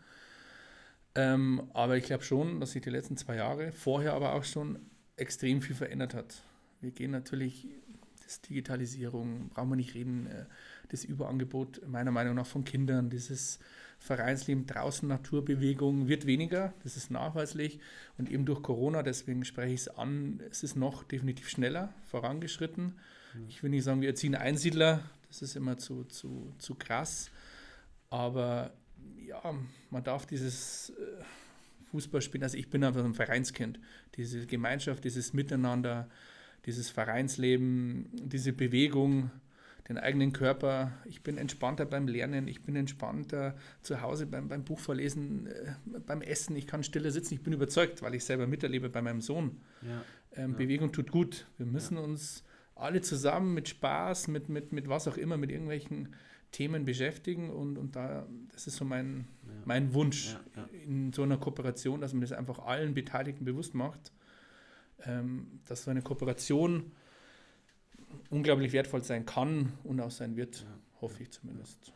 Ähm, 1.14 1.70
aber 1.74 1.96
ich 1.96 2.04
glaube 2.04 2.24
schon, 2.24 2.60
dass 2.60 2.72
sich 2.72 2.82
die 2.82 2.90
letzten 2.90 3.16
zwei 3.16 3.36
Jahre, 3.36 3.72
vorher 3.72 4.14
aber 4.14 4.34
auch 4.34 4.44
schon, 4.44 4.78
extrem 5.16 5.62
viel 5.62 5.76
verändert 5.76 6.14
hat. 6.14 6.42
Wir 6.80 6.90
gehen 6.90 7.12
natürlich, 7.12 7.68
das 8.24 8.40
Digitalisierung, 8.40 9.48
brauchen 9.50 9.70
wir 9.70 9.76
nicht 9.76 9.94
reden, 9.94 10.26
äh, 10.26 10.46
das 10.88 11.04
Überangebot 11.04 11.86
meiner 11.86 12.10
Meinung 12.10 12.34
nach 12.34 12.46
von 12.46 12.64
Kindern, 12.64 13.10
dieses 13.10 13.58
Vereinsleben 13.98 14.66
draußen, 14.66 15.08
Naturbewegung 15.08 16.08
wird 16.08 16.26
weniger, 16.26 16.74
das 16.82 16.96
ist 16.96 17.10
nachweislich. 17.10 17.78
Und 18.18 18.30
eben 18.30 18.44
durch 18.44 18.62
Corona, 18.62 19.02
deswegen 19.02 19.44
spreche 19.44 19.72
ich 19.72 19.80
es 19.82 19.88
an, 19.88 20.42
es 20.50 20.62
ist 20.62 20.76
noch 20.76 21.04
definitiv 21.04 21.48
schneller 21.48 21.94
vorangeschritten. 22.10 22.98
Ich 23.48 23.62
will 23.62 23.70
nicht 23.70 23.84
sagen, 23.84 24.00
wir 24.00 24.08
erziehen 24.08 24.34
Einsiedler, 24.34 25.00
das 25.28 25.42
ist 25.42 25.56
immer 25.56 25.78
zu, 25.78 26.04
zu, 26.04 26.52
zu 26.58 26.74
krass. 26.74 27.30
Aber 28.14 28.70
ja, 29.26 29.42
man 29.90 30.04
darf 30.04 30.24
dieses 30.24 30.90
äh, 30.90 31.24
Fußballspielen, 31.90 32.44
also 32.44 32.56
ich 32.56 32.70
bin 32.70 32.84
einfach 32.84 33.04
ein 33.04 33.12
Vereinskind, 33.12 33.80
diese 34.14 34.46
Gemeinschaft, 34.46 35.02
dieses 35.02 35.32
Miteinander, 35.32 36.08
dieses 36.64 36.90
Vereinsleben, 36.90 38.08
diese 38.12 38.52
Bewegung, 38.52 39.32
den 39.88 39.98
eigenen 39.98 40.32
Körper. 40.32 40.92
Ich 41.06 41.24
bin 41.24 41.38
entspannter 41.38 41.86
beim 41.86 42.06
Lernen, 42.06 42.46
ich 42.46 42.62
bin 42.62 42.76
entspannter 42.76 43.56
zu 43.82 44.00
Hause 44.00 44.26
beim, 44.26 44.46
beim 44.46 44.62
Buchverlesen, 44.62 45.48
äh, 45.48 45.74
beim 46.06 46.22
Essen. 46.22 46.54
Ich 46.54 46.68
kann 46.68 46.84
stiller 46.84 47.10
sitzen. 47.10 47.34
Ich 47.34 47.42
bin 47.42 47.52
überzeugt, 47.52 48.00
weil 48.00 48.14
ich 48.14 48.24
selber 48.24 48.46
miterlebe 48.46 48.90
bei 48.90 49.02
meinem 49.02 49.22
Sohn. 49.22 49.60
Ja. 49.82 50.04
Ähm, 50.36 50.52
ja. 50.52 50.58
Bewegung 50.58 50.92
tut 50.92 51.10
gut. 51.10 51.48
Wir 51.58 51.66
müssen 51.66 51.96
uns 51.96 52.44
alle 52.76 53.00
zusammen 53.00 53.54
mit 53.54 53.68
Spaß, 53.68 54.28
mit, 54.28 54.48
mit, 54.48 54.72
mit 54.72 54.88
was 54.88 55.08
auch 55.08 55.16
immer, 55.16 55.36
mit 55.36 55.50
irgendwelchen 55.50 56.14
Themen 56.54 56.84
beschäftigen 56.84 57.50
und, 57.50 57.76
und 57.76 57.96
da, 57.96 58.28
das 58.52 58.68
ist 58.68 58.76
so 58.76 58.84
mein, 58.84 59.26
ja. 59.42 59.52
mein 59.64 59.92
Wunsch 59.92 60.36
in 60.84 61.12
so 61.12 61.24
einer 61.24 61.36
Kooperation, 61.36 62.00
dass 62.00 62.12
man 62.12 62.20
das 62.20 62.30
einfach 62.30 62.60
allen 62.60 62.94
Beteiligten 62.94 63.44
bewusst 63.44 63.74
macht, 63.74 64.12
ähm, 65.04 65.60
dass 65.64 65.82
so 65.82 65.90
eine 65.90 66.00
Kooperation 66.00 66.92
unglaublich 68.30 68.72
wertvoll 68.72 69.02
sein 69.02 69.26
kann 69.26 69.72
und 69.82 70.00
auch 70.00 70.12
sein 70.12 70.36
wird, 70.36 70.60
ja. 70.60 71.00
hoffe 71.00 71.24
ich 71.24 71.32
zumindest. 71.32 71.92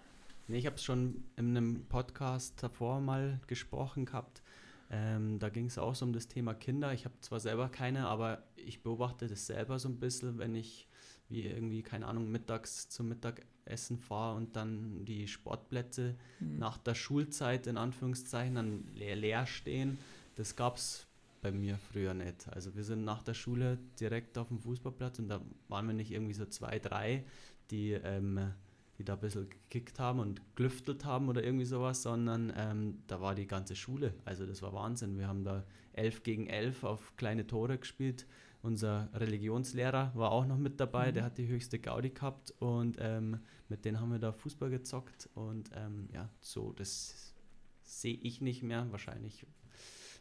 Nee, 0.49 0.59
ich 0.59 0.67
habe 0.67 0.75
es 0.75 0.83
schon 0.83 1.23
in 1.37 1.57
einem 1.57 1.85
Podcast 1.85 2.61
davor 2.61 3.00
mal 3.00 3.41
gesprochen 3.47 4.07
gehabt. 4.07 4.43
Ähm, 4.91 5.38
da 5.38 5.50
ging 5.50 5.67
es 5.67 5.79
auch 5.79 5.95
so 5.95 6.05
um 6.05 6.12
das 6.12 6.27
Thema 6.27 6.53
Kinder. 6.55 6.93
Ich 6.93 7.05
habe 7.05 7.15
zwar 7.21 7.38
selber 7.38 7.69
keine, 7.69 8.09
aber 8.09 8.43
ich 8.57 8.83
beobachte 8.83 9.29
das 9.29 9.47
selber 9.47 9.79
so 9.79 9.88
ein 9.88 10.00
bisschen, 10.00 10.38
wenn 10.38 10.57
ich 10.57 10.88
wie 11.28 11.42
irgendwie, 11.42 11.82
keine 11.82 12.06
Ahnung, 12.06 12.30
mittags 12.30 12.88
zum 12.88 13.08
Mittagessen 13.08 13.99
fahre 13.99 14.37
und 14.37 14.56
dann 14.56 15.04
die 15.04 15.28
Sportplätze 15.28 16.16
mhm. 16.40 16.58
nach 16.58 16.78
der 16.78 16.94
Schulzeit 16.94 17.66
in 17.66 17.76
Anführungszeichen 17.76 18.54
dann 18.54 18.88
leer, 18.94 19.16
leer 19.16 19.47
stehen. 19.47 19.99
Das 20.37 20.56
gab 20.56 20.76
es 20.76 21.06
bei 21.42 21.52
mir 21.52 21.78
früher 21.92 22.14
nicht. 22.14 22.49
Also 22.49 22.75
wir 22.75 22.85
sind 22.85 23.04
nach 23.04 23.23
der 23.23 23.35
Schule 23.35 23.78
direkt 24.00 24.38
auf 24.38 24.49
dem 24.49 24.58
Fußballplatz 24.58 25.18
und 25.18 25.28
da 25.28 25.40
waren 25.68 25.87
wir 25.87 25.94
nicht 25.94 26.11
irgendwie 26.11 26.35
so 26.35 26.47
zwei, 26.47 26.78
drei, 26.78 27.25
die, 27.70 27.92
ähm, 27.92 28.52
die 28.99 29.04
da 29.04 29.14
ein 29.14 29.20
bisschen 29.20 29.49
gekickt 29.50 30.00
haben 30.00 30.18
und 30.18 30.40
gelüftelt 30.56 31.04
haben 31.04 31.28
oder 31.28 31.44
irgendwie 31.44 31.64
sowas, 31.64 32.02
sondern 32.02 32.52
ähm, 32.56 33.02
da 33.06 33.20
war 33.20 33.35
die 33.35 33.47
ganze 33.47 33.76
Schule. 33.76 34.14
Also 34.25 34.47
das 34.47 34.62
war 34.62 34.73
Wahnsinn. 34.73 35.18
Wir 35.18 35.28
haben 35.28 35.44
da 35.44 35.64
elf 35.92 36.23
gegen 36.23 36.47
elf 36.47 36.85
auf 36.85 37.16
kleine 37.16 37.47
Tore 37.47 37.78
gespielt. 37.78 38.26
Unser 38.68 39.08
Religionslehrer 39.14 40.12
war 40.14 40.30
auch 40.30 40.44
noch 40.44 40.58
mit 40.58 40.78
dabei, 40.78 41.08
mhm. 41.08 41.14
der 41.14 41.25
hat 41.25 41.38
die 41.38 41.48
höchste 41.48 41.78
Gaudi 41.78 42.10
gehabt 42.10 42.50
und 42.58 42.98
ähm, 43.00 43.40
mit 43.70 43.87
denen 43.87 43.98
haben 43.98 44.12
wir 44.12 44.18
da 44.18 44.30
Fußball 44.30 44.68
gezockt 44.68 45.26
und 45.32 45.70
ähm, 45.75 46.10
ja, 46.12 46.28
so, 46.42 46.75
das 46.75 47.34
sehe 47.82 48.12
ich 48.16 48.42
nicht 48.42 48.62
mehr. 48.62 48.87
Wahrscheinlich 48.90 49.46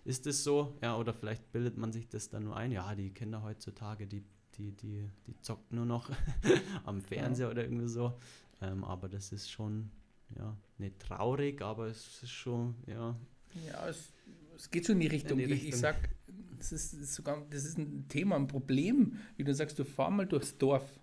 ist 0.05 0.27
es 0.27 0.45
so? 0.45 0.77
Ja, 0.81 0.95
oder 0.95 1.13
vielleicht 1.13 1.51
bildet 1.51 1.77
man 1.77 1.91
sich 1.91 2.07
das 2.07 2.29
dann 2.29 2.45
nur 2.45 2.55
ein. 2.55 2.71
Ja, 2.71 2.95
die 2.95 3.09
Kinder 3.09 3.43
heutzutage, 3.43 4.07
die, 4.07 4.23
die, 4.57 4.71
die, 4.71 5.09
die 5.27 5.41
zockt 5.41 5.73
nur 5.73 5.85
noch 5.85 6.09
am 6.85 7.01
Fernseher 7.01 7.47
ja. 7.47 7.51
oder 7.51 7.63
irgendwie 7.63 7.89
so. 7.89 8.17
Ähm, 8.61 8.85
aber 8.85 9.09
das 9.09 9.33
ist 9.33 9.51
schon, 9.51 9.91
ja, 10.37 10.55
nicht 10.77 10.99
traurig, 10.99 11.61
aber 11.61 11.87
es 11.87 12.23
ist 12.23 12.31
schon, 12.31 12.75
ja. 12.85 13.13
Ja, 13.67 13.89
es, 13.89 14.13
es 14.57 14.69
geht 14.71 14.85
schon 14.85 14.95
in 14.95 15.01
die 15.01 15.07
Richtung. 15.07 15.39
In 15.39 15.47
die 15.47 15.53
Richtung. 15.53 15.69
Ich, 15.69 15.75
ich 15.75 15.79
sag, 15.79 15.95
das 16.57 16.71
ist, 16.71 17.13
sogar, 17.13 17.45
das 17.49 17.65
ist 17.65 17.77
ein 17.77 18.07
Thema, 18.09 18.35
ein 18.35 18.47
Problem. 18.47 19.13
Wie 19.35 19.43
du 19.43 19.53
sagst, 19.53 19.77
du 19.79 19.85
fahr 19.85 20.09
mal 20.09 20.25
durchs 20.25 20.57
Dorf. 20.57 20.99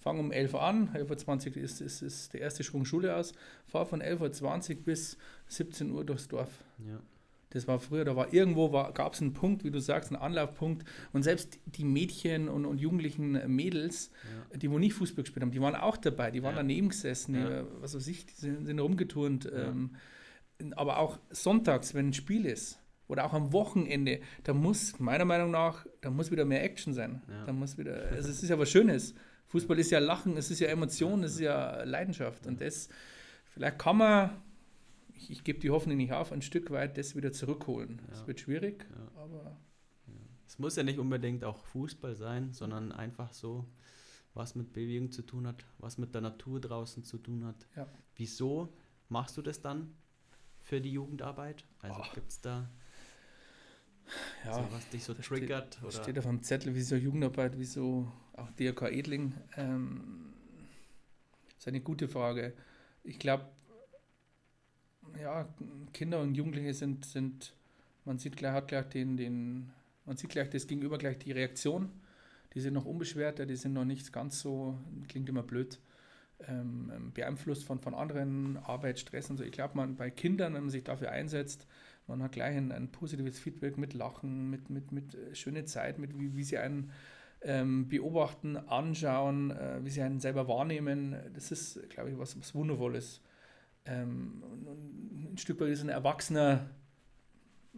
Fang 0.00 0.18
um 0.20 0.30
11 0.30 0.54
Uhr 0.54 0.62
an, 0.62 0.88
11.20 0.90 1.56
Uhr 1.56 1.62
ist, 1.62 1.80
ist, 1.80 2.02
ist 2.02 2.32
der 2.32 2.40
erste 2.40 2.62
Schwung 2.62 2.84
Schule 2.84 3.16
aus. 3.16 3.32
Fahr 3.66 3.84
von 3.84 4.00
11.20 4.00 4.76
Uhr 4.76 4.82
bis 4.84 5.18
17 5.48 5.90
Uhr 5.90 6.04
durchs 6.04 6.28
Dorf. 6.28 6.64
Ja. 6.86 7.00
Das 7.50 7.66
war 7.66 7.78
früher, 7.78 8.04
da 8.04 8.14
war 8.14 8.32
irgendwo, 8.32 8.70
gab 8.70 9.14
es 9.14 9.22
einen 9.22 9.32
Punkt, 9.32 9.64
wie 9.64 9.70
du 9.70 9.80
sagst, 9.80 10.12
einen 10.12 10.20
Anlaufpunkt. 10.20 10.86
Und 11.12 11.22
selbst 11.22 11.58
die 11.64 11.84
Mädchen 11.84 12.48
und, 12.48 12.66
und 12.66 12.78
jugendlichen 12.78 13.32
Mädels, 13.54 14.10
ja. 14.52 14.58
die 14.58 14.70
wo 14.70 14.78
nicht 14.78 14.94
Fußball 14.94 15.24
gespielt 15.24 15.42
haben, 15.42 15.50
die 15.50 15.60
waren 15.60 15.74
auch 15.74 15.96
dabei, 15.96 16.30
die 16.30 16.42
waren 16.42 16.54
ja. 16.54 16.58
daneben 16.58 16.90
gesessen, 16.90 17.34
ja. 17.34 17.62
die, 17.62 17.68
was 17.80 17.94
weiß 17.94 18.06
ich, 18.06 18.26
die 18.26 18.34
sind, 18.34 18.66
sind 18.66 18.78
rumgeturnt. 18.78 19.50
Ähm, 19.52 19.96
aber 20.76 20.98
auch 20.98 21.18
sonntags, 21.30 21.94
wenn 21.94 22.08
ein 22.08 22.12
Spiel 22.12 22.44
ist, 22.44 22.80
oder 23.08 23.24
auch 23.24 23.32
am 23.32 23.52
Wochenende, 23.52 24.20
da 24.44 24.54
muss, 24.54 24.98
meiner 24.98 25.24
Meinung 25.24 25.50
nach, 25.50 25.86
da 26.00 26.10
muss 26.10 26.30
wieder 26.30 26.44
mehr 26.44 26.62
Action 26.62 26.92
sein. 26.92 27.22
Da 27.46 27.52
muss 27.52 27.76
wieder, 27.76 28.08
also 28.12 28.28
es 28.28 28.42
ist 28.42 28.48
ja 28.48 28.58
was 28.58 28.70
Schönes. 28.70 29.14
Fußball 29.46 29.78
ist 29.78 29.90
ja 29.90 29.98
Lachen, 29.98 30.36
es 30.36 30.50
ist 30.50 30.60
ja 30.60 30.68
Emotion, 30.68 31.24
es 31.24 31.32
ist 31.32 31.40
ja 31.40 31.82
Leidenschaft. 31.84 32.46
Und 32.46 32.60
das, 32.60 32.88
vielleicht 33.46 33.78
kann 33.78 33.96
man 33.96 34.30
ich, 35.18 35.30
ich 35.30 35.44
gebe 35.44 35.58
die 35.58 35.70
Hoffnung 35.70 35.96
nicht 35.96 36.12
auf, 36.12 36.32
ein 36.32 36.42
Stück 36.42 36.70
weit 36.70 36.96
das 36.96 37.16
wieder 37.16 37.32
zurückholen. 37.32 38.00
Es 38.12 38.20
ja. 38.20 38.26
wird 38.26 38.40
schwierig, 38.40 38.86
ja. 38.90 39.22
aber. 39.22 39.56
Es 40.46 40.58
muss 40.58 40.76
ja 40.76 40.82
nicht 40.82 40.98
unbedingt 40.98 41.44
auch 41.44 41.66
Fußball 41.66 42.14
sein, 42.14 42.54
sondern 42.54 42.90
einfach 42.90 43.34
so, 43.34 43.66
was 44.32 44.54
mit 44.54 44.72
Bewegung 44.72 45.10
zu 45.10 45.20
tun 45.20 45.46
hat, 45.46 45.62
was 45.76 45.98
mit 45.98 46.14
der 46.14 46.22
Natur 46.22 46.58
draußen 46.58 47.04
zu 47.04 47.18
tun 47.18 47.44
hat. 47.44 47.68
Ja. 47.76 47.86
Wieso 48.16 48.72
machst 49.10 49.36
du 49.36 49.42
das 49.42 49.60
dann 49.60 49.94
für 50.62 50.80
die 50.80 50.92
Jugendarbeit? 50.92 51.66
Also 51.80 52.00
gibt 52.14 52.30
es 52.30 52.40
da 52.40 52.70
ja, 54.44 54.54
so, 54.54 54.66
was 54.70 54.88
dich 54.88 55.04
so 55.04 55.14
triggert? 55.14 55.74
Steht, 55.74 55.82
oder? 55.82 56.02
steht 56.02 56.18
auf 56.18 56.26
dem 56.26 56.42
Zettel, 56.42 56.74
wieso 56.74 56.96
Jugendarbeit, 56.96 57.58
wieso 57.58 58.10
auch 58.34 58.50
DRK 58.52 58.90
Edling? 58.90 59.34
Ähm, 59.56 60.32
das 61.48 61.58
ist 61.58 61.68
eine 61.68 61.80
gute 61.80 62.08
Frage. 62.08 62.52
Ich 63.04 63.18
glaube, 63.18 63.46
ja, 65.20 65.48
Kinder 65.92 66.20
und 66.20 66.34
Jugendliche 66.34 66.74
sind, 66.74 67.04
sind 67.04 67.54
man 68.04 68.18
sieht 68.18 68.36
gleich, 68.36 68.52
hat 68.52 68.68
gleich 68.68 68.86
den, 68.86 69.16
den, 69.16 69.70
man 70.06 70.16
sieht 70.16 70.30
gleich 70.30 70.48
das 70.50 70.66
Gegenüber 70.66 70.98
gleich 70.98 71.18
die 71.18 71.32
Reaktion. 71.32 71.90
Die 72.54 72.60
sind 72.60 72.74
noch 72.74 72.86
unbeschwerter, 72.86 73.44
die 73.44 73.56
sind 73.56 73.74
noch 73.74 73.84
nicht 73.84 74.12
ganz 74.12 74.40
so, 74.40 74.78
klingt 75.08 75.28
immer 75.28 75.42
blöd, 75.42 75.78
ähm, 76.40 76.90
ähm 76.94 77.12
beeinflusst 77.12 77.64
von, 77.64 77.78
von 77.80 77.94
anderen 77.94 78.56
Arbeit, 78.56 78.98
Stress 78.98 79.28
und 79.28 79.36
so. 79.36 79.44
Ich 79.44 79.52
glaube, 79.52 79.76
man 79.76 79.96
bei 79.96 80.10
Kindern, 80.10 80.54
wenn 80.54 80.62
man 80.62 80.70
sich 80.70 80.84
dafür 80.84 81.10
einsetzt, 81.10 81.66
man 82.08 82.22
hat 82.22 82.32
gleich 82.32 82.56
ein, 82.56 82.72
ein 82.72 82.90
positives 82.90 83.38
Feedback 83.38 83.78
mit 83.78 83.94
Lachen, 83.94 84.50
mit, 84.50 84.70
mit, 84.70 84.92
mit 84.92 85.14
äh, 85.14 85.34
schöne 85.34 85.64
Zeit, 85.64 85.98
mit 85.98 86.18
wie, 86.18 86.36
wie 86.36 86.42
sie 86.42 86.58
einen 86.58 86.90
ähm, 87.42 87.88
beobachten, 87.88 88.56
anschauen, 88.56 89.50
äh, 89.50 89.78
wie 89.84 89.90
sie 89.90 90.02
einen 90.02 90.20
selber 90.20 90.48
wahrnehmen. 90.48 91.16
Das 91.34 91.52
ist, 91.52 91.88
glaube 91.90 92.10
ich, 92.10 92.18
was, 92.18 92.38
was 92.38 92.54
Wundervolles 92.54 93.20
ähm, 93.88 94.42
ein 95.32 95.38
Stück 95.38 95.60
weit 95.60 95.70
ist 95.70 95.82
ein 95.82 95.88
Erwachsener, 95.88 96.70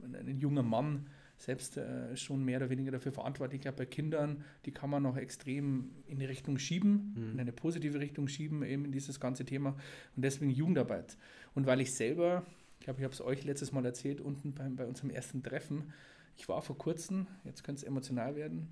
ein 0.03 0.39
junger 0.39 0.63
Mann 0.63 1.07
selbst 1.37 1.79
äh, 1.79 2.15
schon 2.17 2.45
mehr 2.45 2.59
oder 2.59 2.69
weniger 2.69 2.91
dafür 2.91 3.13
verantwortlich. 3.13 3.61
Ich 3.61 3.63
glaube, 3.63 3.79
bei 3.79 3.87
Kindern, 3.87 4.45
die 4.67 4.73
kann 4.73 4.91
man 4.91 5.03
noch 5.03 5.17
extrem 5.17 5.91
in 6.07 6.19
die 6.19 6.27
Richtung 6.27 6.59
schieben, 6.59 7.15
mhm. 7.17 7.33
in 7.33 7.41
eine 7.41 7.53
positive 7.53 7.99
Richtung 7.99 8.29
schieben, 8.29 8.63
eben 8.63 8.85
in 8.85 8.93
dieses 8.93 9.21
ganze 9.21 9.47
Thema. 9.47 9.71
Und 10.17 10.23
deswegen 10.23 10.51
Jugendarbeit. 10.51 11.17
Und 11.55 11.65
weil 11.67 11.81
ich 11.81 11.95
selber, 11.95 12.45
ich 12.81 12.85
glaube, 12.85 12.99
ich 12.99 13.05
habe 13.05 13.13
es 13.13 13.21
euch 13.21 13.45
letztes 13.45 13.73
Mal 13.73 13.85
erzählt, 13.85 14.23
unten 14.23 14.55
bei, 14.55 14.67
bei 14.71 14.87
unserem 14.87 15.11
ersten 15.11 15.43
Treffen, 15.43 15.93
ich 16.37 16.49
war 16.49 16.63
vor 16.63 16.79
kurzem, 16.79 17.27
jetzt 17.45 17.63
könnte 17.63 17.81
es 17.81 17.85
emotional 17.85 18.37
werden, 18.37 18.69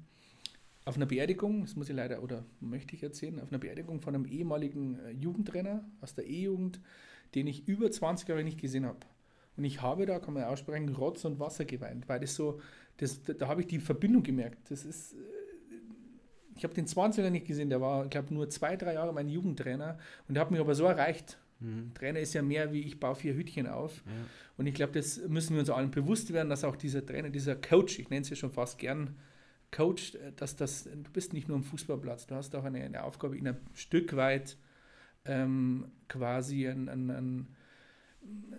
auf 0.86 0.96
einer 0.96 1.04
Beerdigung, 1.04 1.60
das 1.60 1.76
muss 1.76 1.90
ich 1.90 1.94
leider 1.94 2.22
oder 2.22 2.46
möchte 2.60 2.96
ich 2.96 3.02
erzählen, 3.02 3.38
auf 3.40 3.50
einer 3.50 3.58
Beerdigung 3.58 4.00
von 4.00 4.14
einem 4.14 4.24
ehemaligen 4.24 4.98
äh, 5.00 5.10
Jugendtrainer 5.10 5.84
aus 6.00 6.14
der 6.14 6.26
E-Jugend, 6.26 6.80
den 7.34 7.46
ich 7.46 7.68
über 7.68 7.90
20 7.90 8.26
Jahre 8.26 8.42
nicht 8.42 8.58
gesehen 8.58 8.86
habe. 8.86 9.00
Und 9.58 9.64
ich 9.64 9.82
habe 9.82 10.06
da, 10.06 10.18
kann 10.18 10.32
man 10.32 10.44
aussprechen, 10.44 10.88
Rotz 10.88 11.26
und 11.26 11.38
Wasser 11.38 11.66
geweint, 11.66 12.08
weil 12.08 12.20
das 12.20 12.34
so, 12.34 12.62
das, 12.96 13.22
da, 13.22 13.34
da 13.34 13.48
habe 13.48 13.60
ich 13.60 13.66
die 13.66 13.80
Verbindung 13.80 14.22
gemerkt. 14.22 14.70
Das 14.70 14.86
ist, 14.86 15.12
äh, 15.12 15.16
ich 16.56 16.64
habe 16.64 16.72
den 16.72 16.86
20er 16.86 17.28
nicht 17.28 17.46
gesehen, 17.46 17.68
der 17.68 17.82
war, 17.82 18.04
ich 18.04 18.10
glaube, 18.10 18.32
nur 18.32 18.48
zwei, 18.48 18.74
drei 18.74 18.94
Jahre 18.94 19.12
mein 19.12 19.28
Jugendtrainer 19.28 19.98
und 20.26 20.34
der 20.34 20.40
hat 20.40 20.50
mich 20.50 20.60
aber 20.60 20.74
so 20.74 20.84
erreicht. 20.84 21.38
Mhm. 21.60 21.92
Trainer 21.94 22.20
ist 22.20 22.34
ja 22.34 22.42
mehr 22.42 22.72
wie 22.72 22.80
ich 22.80 23.00
baue 23.00 23.16
vier 23.16 23.34
Hütchen 23.34 23.66
auf. 23.66 24.02
Ja. 24.06 24.12
Und 24.56 24.66
ich 24.66 24.74
glaube, 24.74 24.92
das 24.92 25.20
müssen 25.28 25.54
wir 25.54 25.60
uns 25.60 25.70
allen 25.70 25.90
bewusst 25.90 26.32
werden, 26.32 26.48
dass 26.48 26.64
auch 26.64 26.76
dieser 26.76 27.04
Trainer, 27.04 27.30
dieser 27.30 27.56
Coach, 27.56 27.98
ich 27.98 28.10
nenne 28.10 28.22
es 28.22 28.30
ja 28.30 28.36
schon 28.36 28.50
fast 28.50 28.78
gern 28.78 29.16
Coach, 29.70 30.14
äh, 30.14 30.32
dass 30.36 30.56
das, 30.56 30.84
du 30.84 31.10
bist 31.12 31.32
nicht 31.32 31.48
nur 31.48 31.56
am 31.56 31.64
Fußballplatz, 31.64 32.26
du 32.26 32.34
hast 32.34 32.54
auch 32.54 32.64
eine, 32.64 32.82
eine 32.82 33.02
Aufgabe, 33.04 33.36
ihn 33.36 33.48
ein 33.48 33.56
Stück 33.74 34.16
weit 34.16 34.56
ähm, 35.24 35.90
quasi 36.08 36.66
ein, 36.66 36.88
ein, 36.88 37.10
ein, 37.10 37.46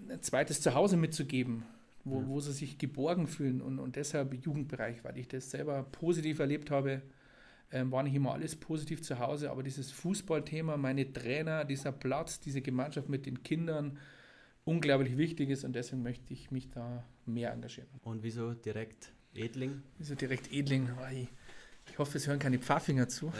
ein, 0.09 0.21
zweites 0.21 0.61
Zuhause 0.61 0.97
mitzugeben, 0.97 1.63
wo, 2.03 2.21
ja. 2.21 2.27
wo 2.27 2.39
sie 2.39 2.53
sich 2.53 2.77
geborgen 2.77 3.27
fühlen 3.27 3.61
und, 3.61 3.79
und 3.79 3.95
deshalb 3.95 4.33
Jugendbereich, 4.33 5.03
weil 5.03 5.17
ich 5.17 5.27
das 5.27 5.49
selber 5.49 5.83
positiv 5.83 6.39
erlebt 6.39 6.69
habe, 6.69 7.01
ähm, 7.71 7.91
war 7.91 8.03
nicht 8.03 8.15
immer 8.15 8.33
alles 8.33 8.55
positiv 8.55 9.01
zu 9.01 9.19
Hause, 9.19 9.51
aber 9.51 9.63
dieses 9.63 9.91
Fußballthema, 9.91 10.77
meine 10.77 11.11
Trainer, 11.11 11.65
dieser 11.65 11.91
Platz, 11.91 12.39
diese 12.39 12.61
Gemeinschaft 12.61 13.09
mit 13.09 13.25
den 13.25 13.43
Kindern, 13.43 13.97
unglaublich 14.65 15.17
wichtig 15.17 15.49
ist 15.49 15.63
und 15.63 15.73
deswegen 15.73 16.03
möchte 16.03 16.33
ich 16.33 16.51
mich 16.51 16.69
da 16.69 17.03
mehr 17.25 17.51
engagieren. 17.51 17.89
Und 18.03 18.23
wieso 18.23 18.53
direkt 18.53 19.11
Edling? 19.33 19.81
Wieso 19.97 20.15
direkt 20.15 20.51
Edling? 20.51 20.89
Ich, 21.11 21.27
ich 21.91 21.99
hoffe, 21.99 22.17
es 22.17 22.27
hören 22.27 22.39
keine 22.39 22.59
Pfaffinger 22.59 23.07
zu. 23.07 23.31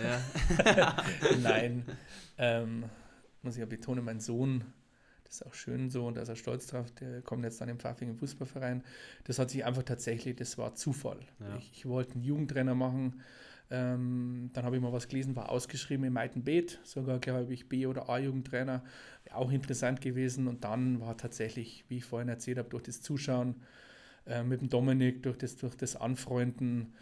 Ja. 0.66 0.96
Nein. 1.42 1.86
Ähm, 2.38 2.86
muss 3.42 3.56
ich 3.56 3.60
ja 3.60 3.66
betonen, 3.66 4.04
mein 4.04 4.20
Sohn, 4.20 4.64
das 5.24 5.42
ist 5.42 5.46
auch 5.46 5.54
schön 5.54 5.90
so 5.90 6.08
und 6.08 6.18
da 6.18 6.22
ist 6.22 6.30
er 6.30 6.36
stolz 6.36 6.68
drauf, 6.68 6.92
der 6.92 7.22
kommt 7.22 7.44
jetzt 7.44 7.62
dann 7.62 7.70
im 7.70 7.80
Pfaffingen 7.80 8.16
Fußballverein. 8.16 8.84
Das 9.26 9.38
hat 9.38 9.52
sich 9.52 9.64
einfach 9.64 9.84
tatsächlich, 9.84 10.36
das 10.36 10.58
war 10.58 10.74
Zufall. 10.76 11.20
Ja. 11.40 11.58
Ich, 11.58 11.72
ich, 11.72 11.86
wollte 11.86 12.14
einen 12.14 12.24
Jugendtrainer 12.24 12.76
machen, 12.76 13.22
Ähm, 13.72 14.50
dann 14.54 14.66
habe 14.66 14.76
ich 14.78 14.82
mal 14.82 14.92
was 14.92 15.08
gelesen, 15.08 15.36
war 15.36 15.50
ausgeschrieben 15.50 16.04
im 16.06 16.14
Meitenbeet, 16.14 16.80
sogar 16.84 17.20
glaube 17.20 17.54
ich 17.54 17.70
B- 17.70 17.86
oder 17.86 18.10
A-Jugendtrainer, 18.10 18.84
auch 19.32 19.52
interessant 19.52 20.02
gewesen. 20.02 20.48
Und 20.48 20.64
dann 20.64 21.00
war 21.02 21.18
tatsächlich, 21.18 21.86
wie 21.88 21.98
ich 21.98 22.06
vorhin 22.06 22.30
erzählt 22.30 22.58
habe, 22.58 22.70
durch 22.70 22.84
das 22.84 23.02
Zuschauen 23.02 23.56
äh, 24.26 24.44
mit 24.44 24.62
dem 24.62 24.70
Dominik, 24.70 25.22
durch 25.24 25.38
das, 25.38 25.56
durch 25.58 25.76
das 25.76 25.96
Anfreunden, 25.96 26.94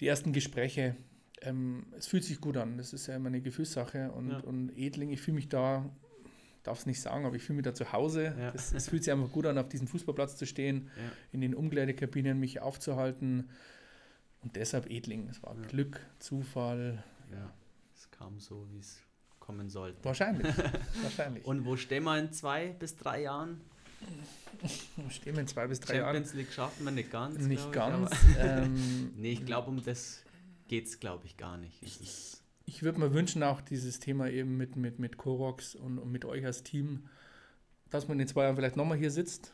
die 0.00 0.06
ersten 0.06 0.32
Gespräche, 0.32 0.96
ähm, 1.42 1.84
es 1.98 2.06
fühlt 2.06 2.24
sich 2.24 2.40
gut 2.40 2.56
an. 2.56 2.78
Das 2.78 2.94
ist 2.94 3.06
ja 3.06 3.16
immer 3.16 3.28
eine 3.28 3.42
Gefühlssache. 3.42 4.10
Und, 4.12 4.30
Ja. 4.30 4.38
und 4.38 4.70
Edling, 4.78 5.10
ich 5.10 5.20
fühle 5.20 5.34
mich 5.34 5.48
da, 5.50 5.84
darf 6.62 6.78
es 6.78 6.86
nicht 6.86 7.00
sagen, 7.02 7.26
aber 7.26 7.36
ich 7.36 7.42
fühle 7.42 7.56
mich 7.58 7.64
da 7.64 7.74
zu 7.74 7.92
Hause. 7.92 8.34
Ja. 8.38 8.50
Das, 8.52 8.72
es 8.72 8.88
fühlt 8.88 9.04
sich 9.04 9.12
einfach 9.12 9.30
gut 9.32 9.44
an, 9.44 9.58
auf 9.58 9.68
diesem 9.68 9.86
Fußballplatz 9.86 10.36
zu 10.36 10.46
stehen, 10.46 10.88
Ja. 10.96 11.02
in 11.32 11.40
den 11.42 11.54
Umkleidekabinen 11.54 12.38
mich 12.40 12.60
aufzuhalten. 12.60 13.50
Und 14.42 14.56
deshalb 14.56 14.90
Edling. 14.90 15.28
Es 15.28 15.42
war 15.42 15.54
Ja. 15.54 15.66
Glück, 15.66 16.00
Zufall. 16.18 17.02
ja. 17.32 17.52
Es 17.94 18.10
kam 18.10 18.40
so, 18.40 18.66
wie 18.70 18.78
es 18.78 18.98
kommen 19.38 19.68
sollte. 19.68 20.02
Wahrscheinlich. 20.04 20.46
wahrscheinlich. 21.02 21.44
Und 21.44 21.64
wo 21.64 21.76
stehen 21.76 22.04
wir 22.04 22.18
in 22.18 22.32
zwei 22.32 22.68
bis 22.68 22.96
drei 22.96 23.22
Jahren? 23.22 23.60
stehen 25.10 25.34
wir 25.34 25.42
in 25.42 25.46
zwei 25.46 25.66
bis 25.66 25.80
drei 25.80 25.96
Jahren. 25.96 26.14
Champions 26.14 26.34
League 26.34 26.52
schaffen 26.52 26.84
wir 26.84 26.92
nicht 26.92 27.10
ganz. 27.10 27.38
Nicht 27.38 27.66
ich, 27.66 27.72
ganz. 27.72 28.10
ähm, 28.38 29.12
Nee, 29.16 29.32
ich 29.32 29.44
glaube, 29.44 29.68
um 29.68 29.82
das 29.84 30.22
geht 30.68 30.86
es, 30.86 31.00
glaube 31.00 31.26
ich, 31.26 31.36
gar 31.36 31.56
nicht. 31.58 31.82
Ist, 31.82 32.42
ich 32.64 32.82
würde 32.82 33.00
mir 33.00 33.12
wünschen, 33.12 33.42
auch 33.42 33.60
dieses 33.60 33.98
Thema 34.00 34.28
eben 34.30 34.56
mit, 34.56 34.76
mit, 34.76 34.98
mit 34.98 35.16
Korox 35.16 35.74
und, 35.74 35.98
und 35.98 36.10
mit 36.10 36.24
euch 36.24 36.46
als 36.46 36.62
Team, 36.62 37.08
dass 37.90 38.08
man 38.08 38.20
in 38.20 38.28
zwei 38.28 38.44
Jahren 38.44 38.56
vielleicht 38.56 38.76
nochmal 38.76 38.96
hier 38.96 39.10
sitzt. 39.10 39.52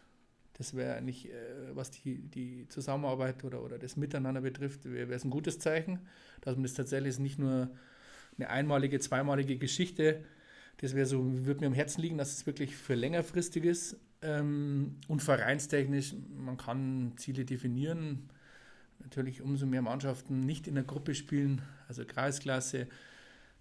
Das 0.56 0.74
wäre 0.74 1.02
nicht, 1.02 1.26
äh, 1.26 1.74
was 1.74 1.90
die, 1.90 2.18
die 2.18 2.66
Zusammenarbeit 2.68 3.44
oder, 3.44 3.62
oder 3.62 3.78
das 3.78 3.96
Miteinander 3.96 4.40
betrifft, 4.40 4.90
wäre 4.90 5.12
es 5.12 5.24
ein 5.24 5.30
gutes 5.30 5.58
Zeichen, 5.58 5.98
dass 6.40 6.54
man 6.54 6.62
das 6.62 6.72
tatsächlich 6.72 7.18
nicht 7.18 7.38
nur 7.38 7.70
eine 8.38 8.48
einmalige, 8.48 8.98
zweimalige 8.98 9.58
Geschichte. 9.58 10.24
Das 10.78 10.94
wäre 10.94 11.06
so, 11.06 11.22
würde 11.44 11.60
mir 11.60 11.66
am 11.66 11.74
Herzen 11.74 12.00
liegen, 12.00 12.16
dass 12.18 12.32
es 12.32 12.46
wirklich 12.46 12.74
für 12.74 12.94
längerfristig 12.94 13.64
ist. 13.64 13.98
Ähm, 14.22 14.96
und 15.08 15.22
vereinstechnisch, 15.22 16.14
man 16.34 16.56
kann 16.56 17.12
Ziele 17.16 17.44
definieren. 17.44 18.30
Natürlich 18.98 19.42
umso 19.42 19.66
mehr 19.66 19.82
Mannschaften 19.82 20.40
nicht 20.40 20.66
in 20.66 20.74
der 20.74 20.84
Gruppe 20.84 21.14
spielen, 21.14 21.60
also 21.86 22.04
Kreisklasse. 22.06 22.88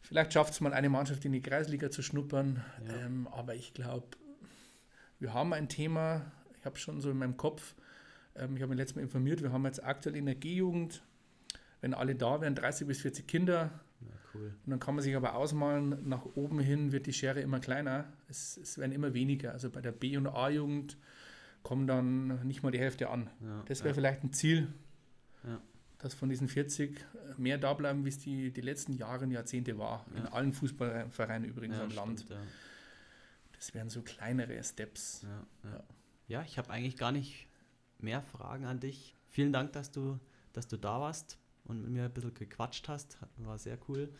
Vielleicht 0.01 0.31
schafft 0.31 0.53
es 0.53 0.61
mal 0.61 0.73
eine 0.73 0.87
Mannschaft 0.87 1.25
in 1.25 1.33
die 1.33 1.41
Kreisliga 1.41 1.91
zu 1.91 2.01
schnuppern. 2.01 2.63
Ja. 2.87 3.05
Ähm, 3.05 3.27
aber 3.27 3.53
ich 3.53 3.73
glaube, 3.73 4.07
wir 5.19 5.33
haben 5.33 5.51
ein 5.51 5.67
Thema, 5.67 6.31
ich 6.65 6.67
habe 6.67 6.79
schon 6.79 6.99
so 6.99 7.11
in 7.11 7.17
meinem 7.19 7.37
Kopf, 7.37 7.75
ähm, 8.35 8.55
ich 8.55 8.63
habe 8.63 8.71
mich 8.71 8.79
letztes 8.79 8.95
Mal 8.95 9.03
informiert, 9.03 9.43
wir 9.43 9.51
haben 9.51 9.63
jetzt 9.65 9.83
aktuell 9.83 10.15
in 10.15 10.25
der 10.25 10.33
G-Jugend, 10.33 11.03
wenn 11.81 11.93
alle 11.93 12.15
da 12.15 12.41
wären, 12.41 12.55
30 12.55 12.87
bis 12.87 13.01
40 13.01 13.27
Kinder. 13.27 13.79
ja, 14.01 14.07
cool. 14.33 14.51
Und 14.65 14.71
dann 14.71 14.79
kann 14.79 14.95
man 14.95 15.03
sich 15.03 15.15
aber 15.15 15.35
ausmalen, 15.35 16.09
nach 16.09 16.25
oben 16.33 16.59
hin 16.59 16.91
wird 16.91 17.05
die 17.05 17.13
Schere 17.13 17.39
immer 17.41 17.59
kleiner. 17.59 18.11
Es, 18.29 18.57
es 18.57 18.79
werden 18.79 18.93
immer 18.93 19.13
weniger. 19.13 19.51
Also 19.51 19.69
bei 19.69 19.79
der 19.79 19.91
B- 19.91 20.17
und 20.17 20.25
A-Jugend 20.25 20.97
kommen 21.61 21.85
dann 21.85 22.43
nicht 22.47 22.63
mal 22.63 22.71
die 22.71 22.79
Hälfte 22.79 23.11
an. 23.11 23.29
Ja, 23.41 23.63
Das 23.67 23.81
wäre 23.81 23.89
ja. 23.89 23.93
vielleicht 23.93 24.23
ein 24.23 24.33
Ziel, 24.33 24.67
dass 25.99 26.15
von 26.15 26.29
diesen 26.29 26.47
40 26.47 26.99
mehr 27.37 27.59
da 27.59 27.75
bleiben, 27.75 28.05
wie 28.05 28.09
es 28.09 28.17
die, 28.17 28.49
die 28.49 28.61
letzten 28.61 28.93
Jahre 28.93 29.25
und 29.25 29.31
Jahrzehnte 29.31 29.77
war. 29.77 30.03
In 30.15 30.25
allen 30.25 30.51
Fußballvereinen 30.51 31.47
übrigens 31.47 31.79
am 31.79 31.91
Land. 31.91 32.21
stimmt, 32.21 32.39
ja. 32.39 32.47
Das 33.53 33.71
wären 33.75 33.89
so 33.89 34.01
kleinere 34.01 34.63
Steps. 34.63 35.21
Ja, 35.21 35.69
ja. 35.69 35.77
ja 35.77 35.83
ich 36.43 36.57
habe 36.57 36.69
eigentlich 36.69 36.97
gar 36.97 37.11
nicht 37.11 37.47
mehr 37.99 38.21
Fragen 38.21 38.65
an 38.65 38.79
dich. 38.79 39.15
Vielen 39.27 39.53
Dank, 39.53 39.73
dass 39.73 39.91
du, 39.91 40.19
dass 40.53 40.67
du 40.67 40.77
da 40.77 40.99
warst 40.99 41.37
und 41.65 41.81
mit 41.81 41.91
mir 41.91 42.05
ein 42.05 42.13
bisschen 42.13 42.33
gequatscht 42.33 42.87
hast. 42.87 43.17
War 43.37 43.57
sehr 43.57 43.77
cool. 43.87 44.13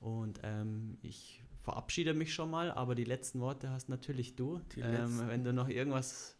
Und 0.00 0.40
ähm, 0.42 0.98
ich 1.02 1.42
verabschiede 1.62 2.14
mich 2.14 2.34
schon 2.34 2.50
mal, 2.50 2.70
aber 2.72 2.94
die 2.94 3.04
letzten 3.04 3.40
Worte 3.40 3.70
hast 3.70 3.88
natürlich 3.88 4.34
du. 4.34 4.60
Ähm, 4.76 5.22
wenn 5.28 5.44
du 5.44 5.52
noch 5.52 5.68
irgendwas 5.68 6.36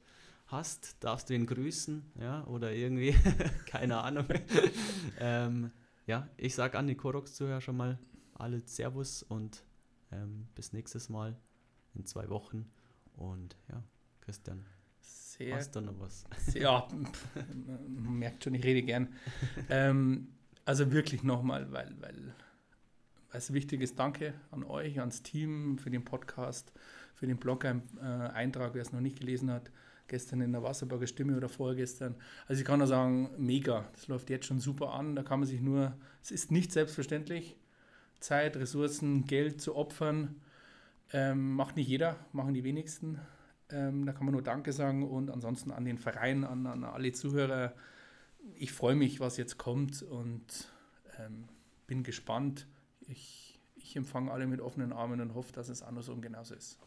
hast, 0.46 0.96
darfst 1.00 1.30
du 1.30 1.34
ihn 1.34 1.46
grüßen, 1.46 2.12
ja, 2.20 2.44
oder 2.46 2.72
irgendwie, 2.72 3.14
keine 3.66 3.98
Ahnung. 3.98 4.26
ähm, 5.18 5.70
ja, 6.06 6.28
ich 6.36 6.54
sage 6.54 6.78
an 6.78 6.88
die 6.88 6.96
Korox-Zuhörer 6.96 7.60
schon 7.60 7.76
mal 7.76 7.98
alle 8.34 8.60
Servus 8.60 9.22
und 9.22 9.64
ähm, 10.10 10.48
bis 10.54 10.72
nächstes 10.72 11.08
Mal 11.08 11.38
in 11.94 12.04
zwei 12.04 12.28
Wochen. 12.28 12.70
Und 13.14 13.56
ja, 13.68 13.82
Christian, 14.20 14.66
Sehr 15.44 15.56
hast 15.56 15.76
du 15.76 15.80
noch 15.80 15.98
was? 15.98 16.24
Ja, 16.54 16.86
pff, 16.88 17.28
man 17.88 18.18
merkt 18.18 18.44
schon, 18.44 18.54
ich 18.54 18.64
rede 18.64 18.82
gern. 18.82 19.08
ähm, 19.68 20.28
also 20.64 20.92
wirklich 20.92 21.22
nochmal, 21.22 21.72
weil, 21.72 21.94
weil 22.00 22.34
weil 23.32 23.38
es 23.38 23.52
wichtig 23.54 23.80
ist, 23.80 23.98
danke 23.98 24.34
an 24.50 24.62
euch, 24.62 25.00
ans 25.00 25.22
Team 25.22 25.78
für 25.78 25.90
den 25.90 26.04
Podcast, 26.04 26.70
für 27.14 27.26
den 27.26 27.38
Blog-Eintrag, 27.38 28.74
wer 28.74 28.82
es 28.82 28.92
noch 28.92 29.00
nicht 29.00 29.20
gelesen 29.20 29.50
hat, 29.50 29.70
gestern 30.06 30.42
in 30.42 30.52
der 30.52 30.62
Wasserburger 30.62 31.06
Stimme 31.06 31.34
oder 31.38 31.48
vorgestern. 31.48 32.14
Also 32.46 32.60
ich 32.60 32.66
kann 32.66 32.78
nur 32.78 32.88
sagen, 32.88 33.30
mega, 33.38 33.88
das 33.94 34.08
läuft 34.08 34.28
jetzt 34.28 34.44
schon 34.44 34.60
super 34.60 34.92
an, 34.92 35.16
da 35.16 35.22
kann 35.22 35.40
man 35.40 35.48
sich 35.48 35.62
nur, 35.62 35.96
es 36.22 36.30
ist 36.30 36.52
nicht 36.52 36.72
selbstverständlich, 36.72 37.56
Zeit, 38.20 38.56
Ressourcen, 38.56 39.26
Geld 39.26 39.62
zu 39.62 39.74
opfern, 39.76 40.36
ähm, 41.14 41.54
macht 41.54 41.76
nicht 41.76 41.88
jeder, 41.88 42.16
machen 42.32 42.52
die 42.52 42.64
wenigsten. 42.64 43.18
Ähm, 43.72 44.04
da 44.06 44.12
kann 44.12 44.26
man 44.26 44.32
nur 44.32 44.42
Danke 44.42 44.72
sagen 44.72 45.08
und 45.08 45.30
ansonsten 45.30 45.70
an 45.70 45.84
den 45.84 45.98
Verein, 45.98 46.44
an, 46.44 46.66
an 46.66 46.84
alle 46.84 47.12
Zuhörer. 47.12 47.72
Ich 48.56 48.72
freue 48.72 48.94
mich, 48.94 49.20
was 49.20 49.36
jetzt 49.36 49.56
kommt 49.58 50.02
und 50.02 50.68
ähm, 51.18 51.48
bin 51.86 52.02
gespannt. 52.02 52.66
Ich, 53.08 53.58
ich 53.76 53.96
empfange 53.96 54.30
alle 54.30 54.46
mit 54.46 54.60
offenen 54.60 54.92
Armen 54.92 55.20
und 55.20 55.34
hoffe, 55.34 55.52
dass 55.52 55.68
es 55.68 55.82
andersrum 55.82 56.20
genauso 56.20 56.54
ist. 56.54 56.78